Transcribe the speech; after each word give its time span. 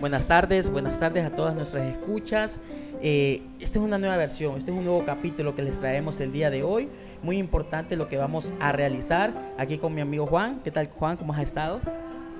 Buenas 0.00 0.26
tardes, 0.26 0.70
buenas 0.70 0.98
tardes 0.98 1.26
a 1.26 1.30
todas 1.36 1.54
nuestras 1.54 1.86
escuchas. 1.86 2.58
Eh, 3.02 3.42
esta 3.60 3.78
es 3.78 3.84
una 3.84 3.98
nueva 3.98 4.16
versión, 4.16 4.56
este 4.56 4.70
es 4.70 4.76
un 4.78 4.84
nuevo 4.84 5.04
capítulo 5.04 5.54
que 5.54 5.60
les 5.60 5.78
traemos 5.78 6.20
el 6.20 6.32
día 6.32 6.48
de 6.48 6.62
hoy. 6.62 6.88
Muy 7.22 7.36
importante 7.36 7.96
lo 7.96 8.08
que 8.08 8.16
vamos 8.16 8.54
a 8.60 8.72
realizar 8.72 9.34
aquí 9.58 9.76
con 9.76 9.94
mi 9.94 10.00
amigo 10.00 10.26
Juan. 10.26 10.62
¿Qué 10.64 10.70
tal 10.70 10.88
Juan? 10.88 11.18
¿Cómo 11.18 11.34
has 11.34 11.42
estado? 11.42 11.80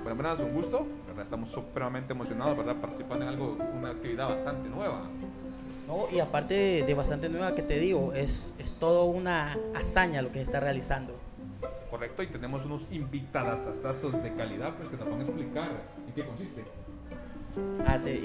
Bueno, 0.01 0.15
buenas, 0.15 0.39
un 0.39 0.55
gusto. 0.55 0.87
¿verdad? 1.05 1.23
Estamos 1.23 1.51
supremamente 1.51 2.13
emocionados, 2.13 2.57
¿verdad? 2.57 2.77
Participando 2.77 3.25
en 3.25 3.29
algo, 3.29 3.57
una 3.77 3.91
actividad 3.91 4.29
bastante 4.29 4.67
nueva. 4.67 5.03
No, 5.87 6.07
y 6.11 6.19
aparte 6.19 6.55
de, 6.55 6.81
de 6.81 6.93
bastante 6.95 7.29
nueva 7.29 7.53
que 7.53 7.61
te 7.61 7.77
digo, 7.77 8.13
es, 8.13 8.55
es 8.57 8.73
todo 8.73 9.05
una 9.05 9.55
hazaña 9.75 10.23
lo 10.23 10.29
que 10.29 10.39
se 10.39 10.43
está 10.45 10.61
realizando. 10.61 11.13
Correcto, 11.91 12.23
y 12.23 12.27
tenemos 12.27 12.65
unos 12.65 12.87
invitadas 12.89 13.67
de 13.67 14.33
calidad 14.33 14.73
pues, 14.77 14.89
que 14.89 14.97
nos 14.97 15.11
van 15.11 15.19
a 15.19 15.23
explicar 15.25 15.69
en 16.07 16.13
qué 16.15 16.25
consiste. 16.25 16.63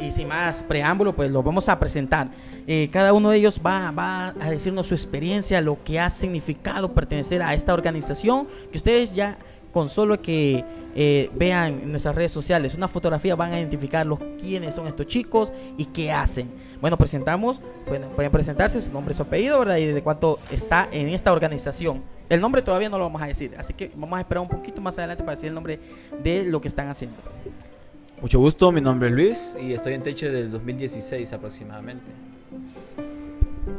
Y 0.01 0.11
sin 0.11 0.29
más 0.29 0.63
preámbulo, 0.63 1.15
pues 1.15 1.31
lo 1.31 1.43
vamos 1.43 1.69
a 1.69 1.79
presentar. 1.79 2.29
Eh, 2.67 2.89
cada 2.93 3.13
uno 3.13 3.31
de 3.31 3.39
ellos 3.39 3.61
va, 3.65 3.91
va 3.91 4.29
a 4.41 4.51
decirnos 4.51 4.87
su 4.87 4.95
experiencia, 4.95 5.61
lo 5.61 5.83
que 5.83 5.99
ha 5.99 6.09
significado 6.09 6.93
pertenecer 6.93 7.43
a 7.43 7.53
esta 7.53 7.75
organización, 7.75 8.47
que 8.71 8.79
ustedes 8.79 9.15
ya 9.15 9.39
con 9.73 9.91
solo 9.91 10.23
que 10.23 10.65
eh, 10.95 11.31
vean 11.35 11.91
nuestras 11.91 12.15
redes 12.15 12.33
sociales 12.33 12.75
una 12.75 12.89
fotografía 12.89 13.37
van 13.37 13.53
a 13.53 13.59
identificar 13.59 14.07
los 14.07 14.19
quiénes 14.41 14.75
son 14.75 14.87
estos 14.87 15.07
chicos 15.07 15.53
y 15.77 15.85
qué 15.85 16.11
hacen. 16.11 16.51
Bueno, 16.81 16.97
presentamos, 16.97 17.61
pueden 17.85 18.33
presentarse 18.33 18.81
su 18.81 18.91
nombre, 18.91 19.13
su 19.13 19.21
apellido, 19.21 19.59
¿verdad? 19.59 19.77
Y 19.77 19.85
de 19.85 20.03
cuánto 20.03 20.39
está 20.51 20.89
en 20.91 21.11
esta 21.11 21.31
organización. 21.31 22.03
El 22.31 22.41
nombre 22.41 22.63
todavía 22.63 22.89
no 22.89 22.97
lo 22.97 23.05
vamos 23.05 23.21
a 23.21 23.27
decir, 23.27 23.55
así 23.59 23.75
que 23.75 23.91
vamos 23.95 24.17
a 24.17 24.21
esperar 24.21 24.41
un 24.41 24.49
poquito 24.49 24.81
más 24.81 24.97
adelante 24.97 25.23
para 25.23 25.35
decir 25.35 25.49
el 25.49 25.55
nombre 25.55 25.79
de 26.23 26.45
lo 26.45 26.59
que 26.63 26.69
están 26.69 26.89
haciendo. 26.89 27.19
Mucho 28.21 28.39
gusto, 28.39 28.73
mi 28.73 28.81
nombre 28.81 29.09
es 29.09 29.15
Luis 29.15 29.57
y 29.61 29.75
estoy 29.75 29.93
en 29.93 30.03
Techo 30.03 30.33
del 30.33 30.51
2016 30.51 31.35
aproximadamente. 31.35 32.13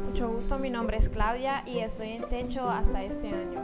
Mucho 0.06 0.28
gusto, 0.28 0.60
mi 0.60 0.70
nombre 0.70 0.96
es 0.96 1.08
Claudia 1.08 1.64
y 1.66 1.78
estoy 1.78 2.10
en 2.10 2.22
Techo 2.28 2.68
hasta 2.68 3.02
este 3.02 3.28
año. 3.28 3.60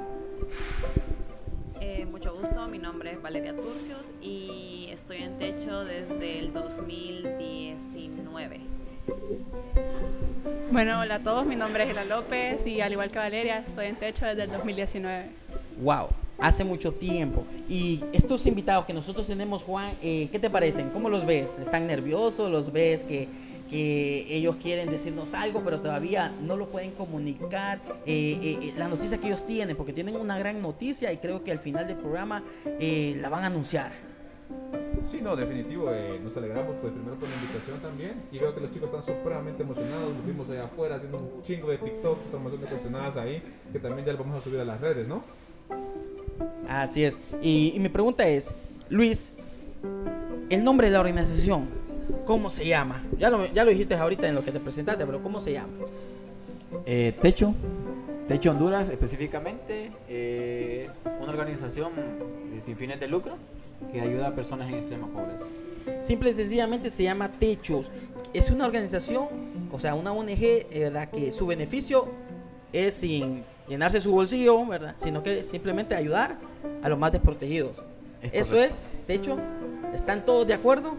Eh, 1.81 2.07
mucho 2.07 2.35
gusto, 2.35 2.67
mi 2.67 2.79
nombre 2.79 3.13
es 3.13 3.23
Valeria 3.23 3.55
Turcios 3.55 4.11
y 4.21 4.89
estoy 4.91 5.19
en 5.19 5.39
Techo 5.39 5.85
desde 5.85 6.41
el 6.41 6.53
2019. 6.53 8.61
Bueno, 10.73 11.01
hola 11.01 11.15
a 11.15 11.21
todos, 11.21 11.47
mi 11.47 11.55
nombre 11.55 11.85
es 11.85 11.91
Ela 11.91 12.05
López 12.05 12.67
y 12.67 12.81
al 12.81 12.91
igual 12.91 13.13
que 13.13 13.19
Valeria, 13.19 13.59
estoy 13.59 13.87
en 13.87 13.95
Techo 13.95 14.27
desde 14.27 14.43
el 14.43 14.51
2019. 14.51 15.31
Wow, 15.81 16.09
hace 16.39 16.65
mucho 16.65 16.93
tiempo. 16.93 17.45
Y 17.69 18.03
estos 18.13 18.47
invitados 18.47 18.85
que 18.85 18.93
nosotros 18.93 19.27
tenemos, 19.27 19.63
Juan, 19.63 19.95
eh, 20.03 20.29
¿qué 20.31 20.39
te 20.39 20.51
parecen? 20.51 20.91
¿Cómo 20.91 21.09
los 21.09 21.25
ves? 21.25 21.59
¿Están 21.59 21.87
nerviosos? 21.87 22.51
¿Los 22.51 22.73
ves 22.73 23.05
que, 23.05 23.29
que 23.71 24.27
ellos 24.29 24.57
quieren 24.57 24.91
decirnos 24.91 25.35
algo, 25.35 25.63
pero 25.65 25.81
todavía 25.81 26.33
no 26.43 26.57
lo 26.57 26.69
pueden 26.69 26.93
comunicar? 26.93 27.81
Eh, 28.07 28.39
eh, 28.43 28.59
eh, 28.63 28.75
la 28.77 28.89
noticia 28.89 29.19
que 29.19 29.29
ellos 29.29 29.47
tienen, 29.47 29.77
porque 29.77 29.93
tienen 29.93 30.17
una 30.17 30.39
gran 30.39 30.61
noticia 30.61 31.13
y 31.13 31.19
creo 31.19 31.45
que 31.45 31.53
al 31.53 31.59
final 31.59 31.87
del 31.87 31.97
programa 31.97 32.43
eh, 32.67 33.17
la 33.21 33.29
van 33.29 33.45
a 33.45 33.47
anunciar. 33.47 33.93
Sí, 35.11 35.21
no, 35.23 35.37
definitivo, 35.37 35.91
eh, 35.91 36.19
nos 36.23 36.37
alegramos 36.37 36.77
pues 36.81 36.93
primero 36.93 37.17
por 37.17 37.29
la 37.29 37.35
invitación 37.37 37.81
también 37.81 38.23
y 38.33 38.39
veo 38.39 38.55
que 38.55 38.61
los 38.61 38.71
chicos 38.71 38.89
están 38.89 39.03
supremamente 39.03 39.63
emocionados, 39.63 40.15
nos 40.15 40.27
vimos 40.27 40.49
allá 40.49 40.65
afuera 40.65 40.97
haciendo 40.97 41.19
un 41.19 41.43
chingo 41.43 41.69
de 41.69 41.79
TikTok, 41.79 42.19
estamos 42.25 42.47
haciendo 42.47 42.69
cuestionadas 42.69 43.17
ahí, 43.17 43.43
que 43.73 43.79
también 43.79 44.07
ya 44.07 44.13
lo 44.13 44.19
vamos 44.21 44.41
a 44.41 44.45
subir 44.45 44.61
a 44.61 44.65
las 44.65 44.81
redes, 44.81 45.07
¿no? 45.07 45.23
Así 46.69 47.05
es. 47.05 47.19
Y, 47.43 47.73
y 47.75 47.79
mi 47.81 47.89
pregunta 47.89 48.27
es, 48.29 48.55
Luis, 48.89 49.35
el 50.51 50.63
nombre 50.65 50.89
de 50.89 50.93
la 50.95 51.01
organización, 51.01 51.69
¿cómo 52.25 52.51
se 52.51 52.67
llama? 52.67 53.03
Ya 53.19 53.31
lo, 53.31 53.47
ya 53.53 53.65
lo 53.65 53.71
dijiste 53.71 53.95
ahorita 53.95 54.29
en 54.29 54.35
lo 54.35 54.45
que 54.45 54.53
te 54.53 54.61
presentaste, 54.61 55.05
pero 55.07 55.23
¿cómo 55.23 55.41
se 55.41 55.53
llama? 55.53 55.73
Eh, 56.87 57.15
Techo, 57.21 57.55
Techo 58.29 58.51
Honduras 58.51 58.89
específicamente, 58.89 59.93
eh, 60.09 60.89
una 61.21 61.31
organización 61.31 61.93
de- 62.53 62.61
sin 62.61 62.77
fines 62.77 62.99
de 63.01 63.09
lucro 63.09 63.37
que 63.93 64.01
ayuda 64.01 64.29
a 64.29 64.35
personas 64.35 64.69
en 64.71 64.77
extrema 64.77 65.07
pobreza. 65.09 65.47
Simple 66.03 66.31
y 66.31 66.35
sencillamente 66.35 66.89
se 66.91 67.03
llama 67.03 67.31
Techos. 67.39 67.91
Es 68.33 68.51
una 68.51 68.65
organización, 68.67 69.27
o 69.71 69.79
sea, 69.79 69.95
una 69.95 70.13
ONG, 70.13 70.43
eh, 70.43 70.67
¿verdad? 70.85 71.11
Que 71.11 71.31
su 71.33 71.47
beneficio 71.47 72.09
es 72.73 72.95
sin 72.95 73.45
llenarse 73.69 74.01
su 74.01 74.13
bolsillo, 74.13 74.65
¿verdad? 74.67 74.95
Sino 74.99 75.23
que 75.23 75.43
simplemente 75.43 75.95
ayudar 75.95 76.39
a 76.83 76.89
los 76.89 76.99
más 76.99 77.13
desprotegidos. 77.13 77.83
Es 78.23 78.33
Eso 78.33 78.57
es, 78.57 78.89
Techo. 79.07 79.39
¿Están 79.95 80.25
todos 80.25 80.47
de 80.47 80.55
acuerdo? 80.55 80.97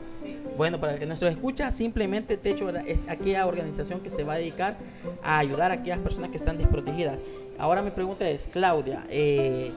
Bueno, 0.57 0.79
para 0.79 0.97
que 0.97 1.05
nuestros 1.05 1.31
escucha, 1.31 1.69
simplemente 1.69 2.37
Techo 2.37 2.65
¿verdad? 2.65 2.83
es 2.87 3.09
aquella 3.09 3.45
organización 3.45 3.99
que 3.99 4.09
se 4.09 4.23
va 4.23 4.33
a 4.33 4.37
dedicar 4.37 4.77
a 5.21 5.39
ayudar 5.39 5.71
a 5.71 5.75
aquellas 5.75 5.99
personas 5.99 6.29
que 6.29 6.37
están 6.37 6.57
desprotegidas. 6.57 7.19
Ahora 7.57 7.81
mi 7.81 7.91
pregunta 7.91 8.29
es, 8.29 8.47
Claudia, 8.51 9.05
eh, 9.09 9.71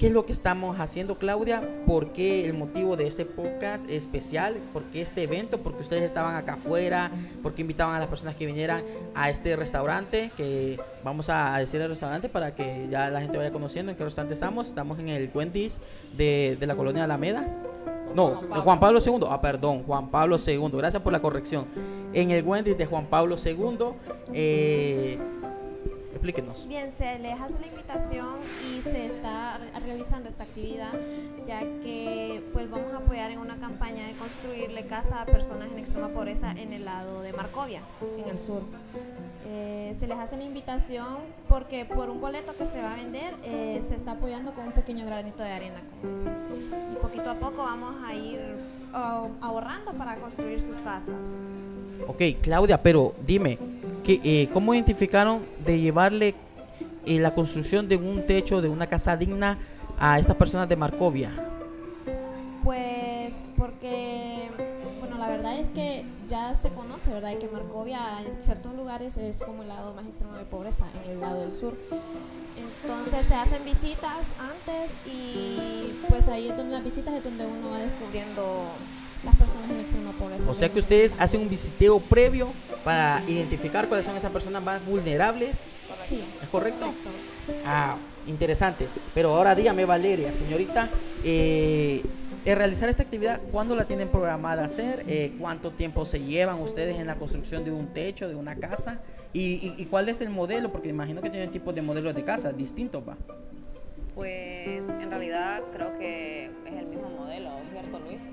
¿qué 0.00 0.06
es 0.06 0.12
lo 0.12 0.24
que 0.24 0.32
estamos 0.32 0.80
haciendo, 0.80 1.18
Claudia? 1.18 1.62
¿Por 1.86 2.12
qué 2.12 2.46
el 2.46 2.54
motivo 2.54 2.96
de 2.96 3.06
este 3.06 3.26
podcast 3.26 3.88
especial? 3.90 4.56
¿Por 4.72 4.84
qué 4.84 5.02
este 5.02 5.24
evento? 5.24 5.58
Porque 5.58 5.82
ustedes 5.82 6.04
estaban 6.04 6.36
acá 6.36 6.54
afuera, 6.54 7.10
¿por 7.42 7.54
qué 7.54 7.60
invitaban 7.60 7.96
a 7.96 7.98
las 7.98 8.08
personas 8.08 8.34
que 8.34 8.46
vinieran 8.46 8.82
a 9.14 9.28
este 9.28 9.56
restaurante? 9.56 10.30
Que 10.38 10.80
vamos 11.04 11.28
a 11.28 11.58
decir 11.58 11.82
el 11.82 11.90
restaurante 11.90 12.30
para 12.30 12.54
que 12.54 12.88
ya 12.90 13.10
la 13.10 13.20
gente 13.20 13.36
vaya 13.36 13.52
conociendo 13.52 13.92
en 13.92 13.98
qué 13.98 14.04
restaurante 14.04 14.32
estamos. 14.32 14.68
Estamos 14.68 14.98
en 14.98 15.08
el 15.08 15.30
Wendy's 15.34 15.80
de, 16.16 16.56
de 16.58 16.66
la 16.66 16.76
colonia 16.76 17.04
Alameda. 17.04 17.46
No, 18.14 18.42
Juan 18.64 18.80
Pablo 18.80 19.00
II. 19.04 19.26
Ah, 19.28 19.40
perdón, 19.40 19.82
Juan 19.84 20.10
Pablo 20.10 20.36
II. 20.44 20.70
Gracias 20.72 21.02
por 21.02 21.12
la 21.12 21.20
corrección. 21.20 21.66
En 22.12 22.30
el 22.30 22.42
Wendy's 22.42 22.78
de 22.78 22.86
Juan 22.86 23.06
Pablo 23.06 23.36
II. 23.44 23.76
Eh, 24.32 25.18
explíquenos. 26.20 26.68
Bien, 26.68 26.92
se 26.92 27.18
les 27.18 27.40
hace 27.40 27.58
la 27.60 27.66
invitación 27.66 28.36
y 28.70 28.82
se 28.82 29.06
está 29.06 29.56
re- 29.56 29.80
realizando 29.80 30.28
esta 30.28 30.44
actividad 30.44 30.92
ya 31.46 31.60
que 31.80 32.42
pues 32.52 32.70
vamos 32.70 32.92
a 32.92 32.98
apoyar 32.98 33.30
en 33.30 33.38
una 33.38 33.56
campaña 33.58 34.06
de 34.06 34.12
construirle 34.12 34.84
casa 34.86 35.22
a 35.22 35.24
personas 35.24 35.72
en 35.72 35.78
extrema 35.78 36.08
pobreza 36.10 36.52
en 36.52 36.74
el 36.74 36.84
lado 36.84 37.22
de 37.22 37.32
Marcovia, 37.32 37.80
en 38.18 38.28
el 38.28 38.38
sur. 38.38 38.62
Eh, 39.46 39.92
se 39.94 40.06
les 40.06 40.18
hace 40.18 40.36
la 40.36 40.44
invitación 40.44 41.06
porque 41.48 41.86
por 41.86 42.10
un 42.10 42.20
boleto 42.20 42.54
que 42.54 42.66
se 42.66 42.82
va 42.82 42.92
a 42.92 42.96
vender 42.96 43.34
eh, 43.42 43.78
se 43.80 43.94
está 43.94 44.12
apoyando 44.12 44.52
con 44.52 44.66
un 44.66 44.72
pequeño 44.72 45.06
granito 45.06 45.42
de 45.42 45.50
arena. 45.52 45.80
como. 46.02 46.92
Y 46.92 46.96
poquito 46.96 47.30
a 47.30 47.34
poco 47.36 47.62
vamos 47.62 47.96
a 48.06 48.14
ir 48.14 48.40
ah, 48.92 49.26
ahorrando 49.40 49.94
para 49.94 50.16
construir 50.16 50.60
sus 50.60 50.76
casas. 50.84 51.34
Ok, 52.06 52.22
Claudia, 52.42 52.82
pero 52.82 53.14
dime, 53.22 53.58
¿qué, 54.02 54.20
eh, 54.24 54.48
¿cómo 54.52 54.74
identificaron 54.74 55.42
de 55.64 55.80
llevarle 55.80 56.34
eh, 57.06 57.18
la 57.18 57.34
construcción 57.34 57.88
de 57.88 57.96
un 57.96 58.24
techo, 58.24 58.60
de 58.60 58.68
una 58.68 58.86
casa 58.86 59.16
digna 59.16 59.58
a 59.98 60.18
estas 60.18 60.36
personas 60.36 60.68
de 60.68 60.76
Marcovia? 60.76 61.30
Pues 62.62 63.44
porque, 63.56 64.29
verdad 65.42 65.58
es 65.60 65.68
que 65.70 66.04
ya 66.28 66.54
se 66.54 66.70
conoce, 66.70 67.10
¿verdad? 67.10 67.36
Que 67.38 67.48
Marcovia 67.48 68.00
en 68.26 68.40
ciertos 68.40 68.74
lugares 68.74 69.16
es 69.16 69.38
como 69.42 69.62
el 69.62 69.68
lado 69.68 69.94
más 69.94 70.06
extremo 70.06 70.34
de 70.34 70.44
pobreza, 70.44 70.84
en 71.04 71.10
el 71.12 71.20
lado 71.20 71.40
del 71.40 71.54
sur. 71.54 71.76
Entonces 72.82 73.26
se 73.26 73.34
hacen 73.34 73.64
visitas 73.64 74.34
antes 74.38 74.98
y 75.06 75.92
pues 76.08 76.28
ahí 76.28 76.48
es 76.48 76.56
donde 76.56 76.72
las 76.72 76.84
visitas 76.84 77.14
es 77.14 77.24
donde 77.24 77.46
uno 77.46 77.70
va 77.70 77.78
descubriendo 77.78 78.64
las 79.24 79.36
personas 79.36 79.70
en 79.70 79.80
extrema 79.80 80.12
pobreza. 80.12 80.50
O 80.50 80.54
sea 80.54 80.68
que 80.68 80.78
ustedes 80.78 81.16
hacen 81.18 81.42
un 81.42 81.48
visiteo 81.48 82.00
previo 82.00 82.48
para 82.84 83.22
identificar 83.26 83.88
cuáles 83.88 84.06
son 84.06 84.16
esas 84.16 84.32
personas 84.32 84.62
más 84.62 84.84
vulnerables, 84.84 85.66
Sí, 86.02 86.22
¿es 86.42 86.48
correcto? 86.48 86.86
correcto. 86.86 87.66
Ah, 87.66 87.96
interesante. 88.26 88.88
Pero 89.14 89.34
ahora 89.36 89.54
dígame, 89.54 89.84
Valeria, 89.84 90.32
señorita, 90.32 90.88
eh, 91.24 92.02
eh, 92.44 92.54
realizar 92.54 92.88
esta 92.88 93.02
actividad, 93.02 93.40
¿cuándo 93.52 93.76
la 93.76 93.84
tienen 93.84 94.08
programada 94.08 94.64
hacer? 94.64 95.04
Eh, 95.06 95.34
¿Cuánto 95.38 95.72
tiempo 95.72 96.04
se 96.04 96.20
llevan 96.20 96.60
ustedes 96.60 96.98
en 96.98 97.06
la 97.06 97.16
construcción 97.16 97.64
de 97.64 97.70
un 97.70 97.88
techo, 97.88 98.28
de 98.28 98.34
una 98.34 98.56
casa? 98.56 99.00
¿Y, 99.32 99.84
cuál 99.90 100.08
es 100.08 100.20
el 100.20 100.30
modelo? 100.30 100.72
Porque 100.72 100.88
imagino 100.88 101.20
que 101.20 101.30
tienen 101.30 101.50
tipos 101.50 101.74
de 101.74 101.82
modelos 101.82 102.14
de 102.14 102.24
casa 102.24 102.52
distintos, 102.52 103.06
¿va? 103.06 103.16
Pues 104.14 104.88
en 104.88 105.10
realidad 105.10 105.62
creo 105.72 105.96
que 105.98 106.46
es 106.46 106.72
el 106.72 106.86
mismo 106.86 107.10
modelo, 107.10 107.50
¿cierto 107.70 108.00
Luis? 108.00 108.28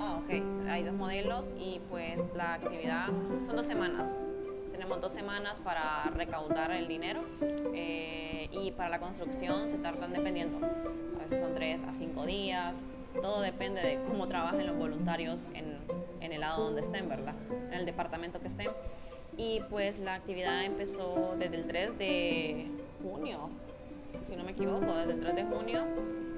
Ah, 0.00 0.20
ok. 0.22 0.68
Hay 0.68 0.84
dos 0.84 0.94
modelos 0.94 1.50
y 1.58 1.80
pues 1.90 2.22
la 2.34 2.54
actividad 2.54 3.08
son 3.44 3.56
dos 3.56 3.66
semanas. 3.66 4.14
Tenemos 4.92 5.10
dos 5.10 5.18
semanas 5.18 5.58
para 5.58 6.04
recaudar 6.14 6.70
el 6.70 6.86
dinero 6.86 7.22
eh, 7.72 8.46
y 8.52 8.72
para 8.72 8.90
la 8.90 9.00
construcción 9.00 9.70
se 9.70 9.78
tardan 9.78 10.12
dependiendo. 10.12 10.58
A 11.18 11.22
veces 11.22 11.40
son 11.40 11.54
tres 11.54 11.84
a 11.84 11.94
cinco 11.94 12.26
días. 12.26 12.78
Todo 13.14 13.40
depende 13.40 13.80
de 13.80 14.02
cómo 14.02 14.28
trabajen 14.28 14.66
los 14.66 14.76
voluntarios 14.76 15.48
en, 15.54 15.78
en 16.20 16.32
el 16.34 16.42
lado 16.42 16.64
donde 16.64 16.82
estén, 16.82 17.08
¿verdad? 17.08 17.34
En 17.68 17.72
el 17.72 17.86
departamento 17.86 18.38
que 18.40 18.48
estén. 18.48 18.68
Y 19.38 19.60
pues 19.70 19.98
la 19.98 20.12
actividad 20.12 20.62
empezó 20.62 21.36
desde 21.38 21.56
el 21.56 21.66
3 21.66 21.96
de 21.96 22.66
junio 23.02 23.48
si 24.26 24.36
no 24.36 24.44
me 24.44 24.52
equivoco, 24.52 24.94
desde 24.94 25.12
el 25.12 25.20
3 25.20 25.36
de 25.36 25.44
junio. 25.44 25.82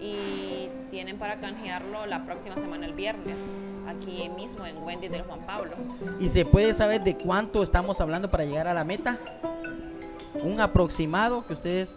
Y 0.00 0.68
tienen 0.90 1.18
para 1.18 1.40
canjearlo 1.40 2.06
la 2.06 2.24
próxima 2.24 2.56
semana, 2.56 2.86
el 2.86 2.92
viernes, 2.92 3.46
aquí 3.86 4.28
mismo 4.28 4.66
en 4.66 4.76
Wendy 4.82 5.08
del 5.08 5.22
Juan 5.22 5.46
Pablo. 5.46 5.72
¿Y 6.20 6.28
se 6.28 6.44
puede 6.44 6.74
saber 6.74 7.02
de 7.02 7.16
cuánto 7.16 7.62
estamos 7.62 8.00
hablando 8.00 8.30
para 8.30 8.44
llegar 8.44 8.68
a 8.68 8.74
la 8.74 8.84
meta? 8.84 9.18
Un 10.42 10.60
aproximado 10.60 11.46
que 11.46 11.54
ustedes 11.54 11.96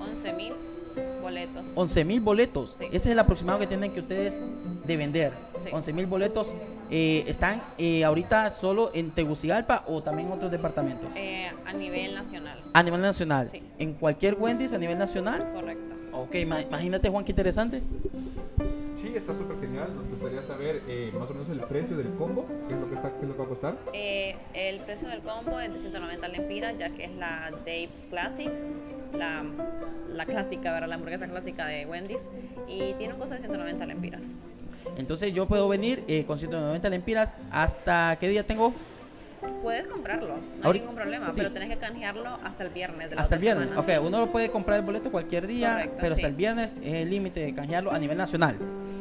11 0.00 0.32
mil 0.32 0.65
boletos. 1.46 1.72
11 1.76 2.04
mil 2.04 2.20
boletos. 2.20 2.74
Sí. 2.78 2.84
Ese 2.86 2.96
es 2.96 3.06
el 3.06 3.18
aproximado 3.18 3.58
que 3.58 3.66
tienen 3.66 3.92
que 3.92 4.00
ustedes 4.00 4.38
de 4.84 4.96
vender. 4.96 5.32
Sí. 5.62 5.70
11 5.72 5.92
mil 5.92 6.06
boletos. 6.06 6.48
eh, 6.90 7.24
¿Están 7.26 7.60
eh, 7.78 8.04
ahorita 8.04 8.48
solo 8.50 8.90
en 8.94 9.10
Tegucigalpa 9.10 9.84
o 9.88 10.02
también 10.02 10.28
en 10.28 10.34
otros 10.34 10.50
departamentos? 10.50 11.06
eh, 11.16 11.50
a 11.64 11.72
nivel 11.72 12.14
nacional, 12.14 12.62
A 12.72 12.82
nivel 12.82 13.00
nacional. 13.00 13.48
Sí. 13.50 13.62
En 13.78 13.94
cualquier 13.94 14.34
Wendy's 14.38 14.72
a 14.72 14.78
nivel 14.78 14.98
nacional. 14.98 15.52
correcto. 15.52 15.94
Ok, 16.12 16.34
ma- 16.46 16.60
imagínate 16.62 17.08
Juan, 17.10 17.24
qué 17.24 17.32
interesante. 17.32 17.82
Sí, 18.96 19.12
está 19.14 19.34
súper 19.34 19.60
genial. 19.60 19.94
Nos 19.94 20.08
gustaría 20.08 20.40
saber 20.42 20.82
eh, 20.88 21.12
más 21.18 21.28
o 21.30 21.34
menos 21.34 21.48
el 21.50 21.60
precio 21.60 21.96
del 21.96 22.08
combo, 22.14 22.46
qué 22.68 22.74
es 22.74 22.80
lo 22.80 22.88
que, 22.88 22.94
está, 22.94 23.10
qué 23.10 23.22
es 23.22 23.28
lo 23.28 23.32
que 23.34 23.38
va 23.38 23.44
a 23.44 23.48
costar. 23.48 23.76
Eh, 23.92 24.36
el 24.54 24.80
precio 24.80 25.08
del 25.08 25.20
combo 25.20 25.60
es 25.60 25.70
de 25.72 25.78
190 25.78 26.28
lempiras, 26.28 26.78
ya 26.78 26.88
que 26.90 27.04
es 27.04 27.14
la 27.16 27.50
Dave 27.50 27.90
Classic, 28.08 28.50
la, 29.14 29.44
la 30.12 30.26
clásica, 30.26 30.72
¿verdad? 30.72 30.88
La 30.88 30.94
hamburguesa 30.96 31.26
clásica 31.28 31.66
de 31.66 31.86
Wendy's. 31.86 32.28
Y 32.68 32.94
tiene 32.94 33.14
un 33.14 33.20
costo 33.20 33.34
de 33.34 33.40
190 33.40 33.86
lempiras. 33.86 34.22
Entonces 34.96 35.32
yo 35.32 35.46
puedo 35.46 35.68
venir 35.68 36.04
eh, 36.08 36.24
con 36.24 36.38
190 36.38 36.88
lempiras. 36.88 37.36
¿Hasta 37.50 38.16
qué 38.20 38.28
día 38.28 38.46
tengo? 38.46 38.72
Puedes 39.62 39.86
comprarlo, 39.86 40.28
no 40.28 40.34
hay 40.56 40.62
Ahorita- 40.62 40.84
ningún 40.84 40.96
problema, 40.96 41.26
sí. 41.26 41.32
pero 41.36 41.52
tenés 41.52 41.68
que 41.68 41.76
canjearlo 41.76 42.38
hasta 42.42 42.64
el 42.64 42.70
viernes. 42.70 43.10
De 43.10 43.16
la 43.16 43.22
Hasta 43.22 43.34
el 43.34 43.40
viernes. 43.40 43.68
semana, 43.68 43.98
Ok, 43.98 44.04
uno 44.06 44.18
lo 44.20 44.32
puede 44.32 44.50
comprar 44.50 44.78
el 44.78 44.84
boleto 44.84 45.10
cualquier 45.12 45.46
día, 45.46 45.72
Correcto, 45.72 45.96
pero 46.00 46.14
hasta 46.14 46.26
el 46.26 46.34
viernes 46.34 46.78
es 46.82 46.94
el 46.94 47.10
límite 47.10 47.40
de 47.40 47.54
canjearlo 47.54 47.92
a 47.92 47.98
nivel 47.98 48.16
nacional. 48.16 48.56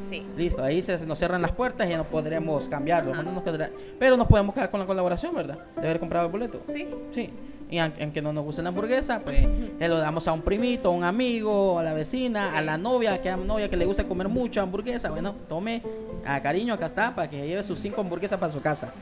Sí. 0.08 0.24
Listo, 0.38 0.62
ahí 0.62 0.82
se 0.82 1.04
nos 1.06 1.18
cierran 1.18 1.42
las 1.42 1.52
puertas 1.52 1.88
y 1.88 1.92
ya 1.92 1.98
no 1.98 2.04
podremos 2.04 2.68
cambiarlo. 2.70 3.16
No 3.16 3.24
nos 3.32 3.44
quedará- 3.44 3.72
pero 3.98 4.18
nos 4.18 4.28
podemos 4.28 4.54
quedar 4.54 4.70
con 4.70 4.80
la 4.82 4.86
colaboración, 4.86 5.34
¿verdad? 5.34 5.58
De 5.76 5.82
haber 5.88 6.00
comprado 6.00 6.26
el 6.28 6.32
boleto. 6.32 6.62
Sí, 6.70 6.88
Sí. 7.12 7.30
Y 7.76 7.80
aunque, 7.80 8.22
no 8.22 8.32
nos 8.32 8.46
guste 8.46 8.64
la 8.64 8.70
hamburguesa, 8.70 9.20
pues 9.20 9.46
se 9.78 9.88
lo 9.90 9.98
damos 9.98 10.26
a 10.30 10.32
un 10.32 10.42
primito, 10.42 10.88
a 10.88 10.92
un 10.92 11.04
amigo, 11.04 11.78
a 11.78 11.84
la 11.84 11.92
vecina, 11.92 12.58
a 12.58 12.62
la 12.62 12.78
novia, 12.78 13.22
que 13.22 13.30
a 13.30 13.36
la 13.36 13.44
novia 13.44 13.70
que 13.70 13.76
le 13.76 13.84
gusta 13.84 14.06
comer 14.06 14.30
mucho 14.30 14.62
hamburguesa. 14.62 15.12
Bueno, 15.12 15.36
tome, 15.50 15.82
a 16.26 16.42
cariño, 16.42 16.74
acá 16.74 16.86
está, 16.86 17.14
para 17.14 17.30
que 17.30 17.46
lleve 17.46 17.62
sus 17.64 17.78
cinco 17.78 18.00
hamburguesas 18.00 18.40
para 18.40 18.54
su 18.54 18.62
casa. 18.62 18.94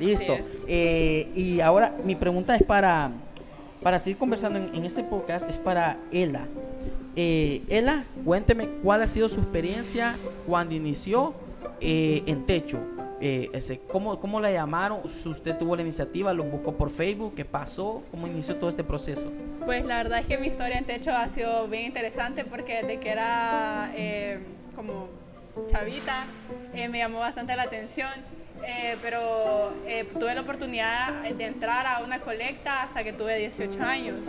Listo. 0.00 0.34
Eh, 0.66 1.30
y 1.34 1.60
ahora 1.60 1.94
mi 2.06 2.14
pregunta 2.14 2.56
es 2.56 2.62
para, 2.62 3.10
para 3.82 3.98
seguir 3.98 4.16
conversando 4.16 4.58
en, 4.58 4.74
en 4.74 4.86
este 4.86 5.04
podcast, 5.04 5.46
es 5.50 5.58
para 5.58 5.98
Ela. 6.10 6.46
Eh, 7.16 7.64
Ela, 7.68 8.06
cuénteme 8.24 8.66
cuál 8.82 9.02
ha 9.02 9.08
sido 9.08 9.28
su 9.28 9.40
experiencia 9.40 10.16
cuando 10.46 10.74
inició 10.74 11.34
eh, 11.82 12.22
en 12.24 12.46
Techo. 12.46 12.78
Eh, 13.20 13.80
¿cómo, 13.90 14.20
¿Cómo 14.20 14.40
la 14.40 14.50
llamaron? 14.50 15.00
¿Usted 15.04 15.56
tuvo 15.56 15.74
la 15.74 15.82
iniciativa? 15.82 16.32
¿Lo 16.34 16.44
buscó 16.44 16.76
por 16.76 16.90
Facebook? 16.90 17.34
¿Qué 17.34 17.44
pasó? 17.44 18.02
¿Cómo 18.10 18.26
inició 18.26 18.56
todo 18.56 18.68
este 18.68 18.84
proceso? 18.84 19.32
Pues 19.64 19.86
la 19.86 19.96
verdad 19.96 20.20
es 20.20 20.26
que 20.26 20.38
mi 20.38 20.48
historia 20.48 20.78
en 20.78 20.84
techo 20.84 21.10
ha 21.12 21.28
sido 21.28 21.66
bien 21.68 21.86
interesante 21.86 22.44
porque 22.44 22.82
desde 22.82 23.00
que 23.00 23.10
era 23.10 23.90
eh, 23.94 24.40
como 24.74 25.08
chavita 25.68 26.26
eh, 26.74 26.88
me 26.88 26.98
llamó 26.98 27.20
bastante 27.20 27.56
la 27.56 27.62
atención. 27.62 28.10
Eh, 28.64 28.96
pero 29.02 29.74
eh, 29.86 30.04
tuve 30.18 30.34
la 30.34 30.40
oportunidad 30.40 31.22
de 31.22 31.44
entrar 31.44 31.86
a 31.86 32.00
una 32.00 32.20
colecta 32.20 32.82
hasta 32.82 33.04
que 33.04 33.12
tuve 33.12 33.36
18 33.38 33.82
años, 33.82 34.24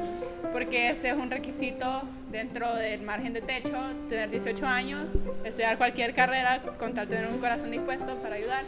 porque 0.51 0.89
ese 0.89 1.09
es 1.09 1.15
un 1.15 1.29
requisito 1.29 2.03
dentro 2.29 2.75
del 2.75 3.01
margen 3.01 3.33
de 3.33 3.41
techo, 3.41 3.77
tener 4.09 4.29
18 4.29 4.65
años, 4.65 5.11
estudiar 5.43 5.77
cualquier 5.77 6.13
carrera 6.13 6.61
con 6.77 6.93
tal 6.93 7.07
tener 7.07 7.27
un 7.27 7.39
corazón 7.39 7.71
dispuesto 7.71 8.15
para 8.17 8.35
ayudar. 8.35 8.63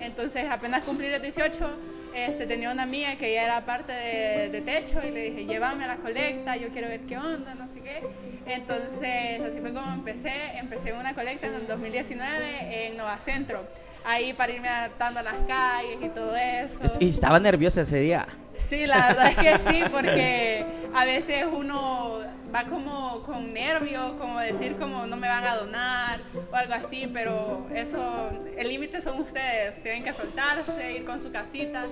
Entonces 0.00 0.46
apenas 0.50 0.84
cumplí 0.84 1.08
los 1.08 1.22
18, 1.22 1.70
este, 2.14 2.46
tenía 2.46 2.70
una 2.70 2.82
amiga 2.82 3.16
que 3.16 3.32
ya 3.32 3.44
era 3.44 3.60
parte 3.64 3.92
de, 3.92 4.48
de 4.50 4.60
techo 4.60 5.00
y 5.06 5.10
le 5.10 5.30
dije, 5.30 5.46
llévame 5.46 5.84
a 5.84 5.88
la 5.88 5.96
colecta, 5.96 6.56
yo 6.56 6.68
quiero 6.68 6.88
ver 6.88 7.00
qué 7.00 7.16
onda, 7.18 7.54
no 7.54 7.68
sé 7.68 7.80
qué. 7.80 8.02
Entonces 8.46 9.40
así 9.40 9.60
fue 9.60 9.72
como 9.72 9.92
empecé, 9.92 10.32
empecé 10.56 10.92
una 10.92 11.14
colecta 11.14 11.46
en 11.46 11.54
el 11.54 11.66
2019 11.66 12.88
en 12.88 12.96
Nova 12.96 13.18
Centro, 13.20 13.64
ahí 14.04 14.32
para 14.32 14.52
irme 14.52 14.68
adaptando 14.68 15.20
a 15.20 15.22
las 15.22 15.34
calles 15.46 15.98
y 16.02 16.08
todo 16.08 16.36
eso. 16.36 16.84
Y 17.00 17.08
estaba 17.08 17.38
nerviosa 17.40 17.82
ese 17.82 18.00
día. 18.00 18.26
Sí, 18.56 18.86
la 18.86 19.08
verdad 19.08 19.28
es 19.30 19.36
que 19.36 19.70
sí, 19.70 19.82
porque 19.92 20.64
a 20.94 21.04
veces 21.04 21.46
uno 21.50 22.20
va 22.54 22.64
como 22.64 23.22
con 23.22 23.52
nervios, 23.52 24.12
como 24.18 24.38
decir 24.38 24.76
como 24.76 25.06
no 25.06 25.16
me 25.16 25.28
van 25.28 25.44
a 25.44 25.56
donar 25.56 26.20
o 26.50 26.54
algo 26.54 26.74
así, 26.74 27.08
pero 27.12 27.66
eso, 27.74 28.30
el 28.56 28.68
límite 28.68 29.00
son 29.00 29.20
ustedes, 29.20 29.82
tienen 29.82 30.04
que 30.04 30.12
soltarse, 30.12 30.92
ir 30.92 31.04
con 31.04 31.18
su 31.18 31.32
casita 31.32 31.86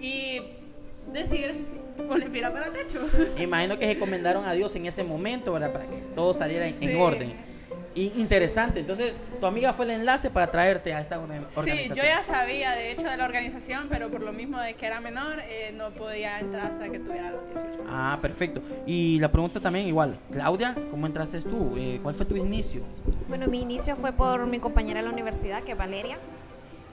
y 0.00 0.40
decir, 1.12 1.66
Olimpira 2.08 2.52
para 2.52 2.70
techo. 2.72 3.00
Imagino 3.38 3.78
que 3.78 3.86
se 3.86 3.92
encomendaron 3.92 4.44
a 4.44 4.52
Dios 4.52 4.74
en 4.76 4.86
ese 4.86 5.04
momento, 5.04 5.52
¿verdad? 5.52 5.72
Para 5.72 5.86
que 5.86 5.96
todo 6.14 6.34
saliera 6.34 6.66
en, 6.66 6.96
orden. 6.96 7.34
Interesante. 7.96 8.80
Entonces, 8.80 9.18
tu 9.40 9.46
amiga 9.46 9.72
fue 9.72 9.86
el 9.86 9.92
enlace 9.92 10.28
para 10.30 10.50
traerte 10.50 10.92
a 10.92 11.00
esta 11.00 11.18
orga- 11.18 11.46
Sí, 11.48 11.58
organización. 11.60 11.96
yo 11.96 12.02
ya 12.04 12.22
sabía 12.22 12.72
de 12.72 12.92
hecho 12.92 13.06
de 13.08 13.16
la 13.16 13.24
organización, 13.24 13.86
pero 13.88 14.10
por 14.10 14.20
lo 14.22 14.32
mismo 14.32 14.60
de 14.60 14.74
que 14.74 14.86
era 14.86 15.00
menor, 15.00 15.40
eh, 15.48 15.72
no 15.74 15.90
podía 15.90 16.38
entrar 16.38 16.72
hasta 16.72 16.88
que 16.90 16.98
tuviera 16.98 17.30
los 17.30 17.40
18 17.48 17.78
años. 17.80 17.86
Ah, 17.88 18.18
perfecto. 18.20 18.60
Y 18.86 19.18
la 19.18 19.32
pregunta 19.32 19.60
también 19.60 19.86
igual. 19.86 20.18
Claudia, 20.30 20.76
¿cómo 20.90 21.06
entraste 21.06 21.40
tú? 21.40 21.74
Eh, 21.76 21.98
¿Cuál 22.02 22.14
fue 22.14 22.26
tu 22.26 22.36
inicio? 22.36 22.82
Bueno, 23.28 23.46
mi 23.46 23.60
inicio 23.62 23.96
fue 23.96 24.12
por 24.12 24.46
mi 24.46 24.58
compañera 24.58 25.00
de 25.00 25.06
la 25.06 25.12
universidad, 25.12 25.62
que 25.62 25.72
es 25.72 25.78
Valeria. 25.78 26.18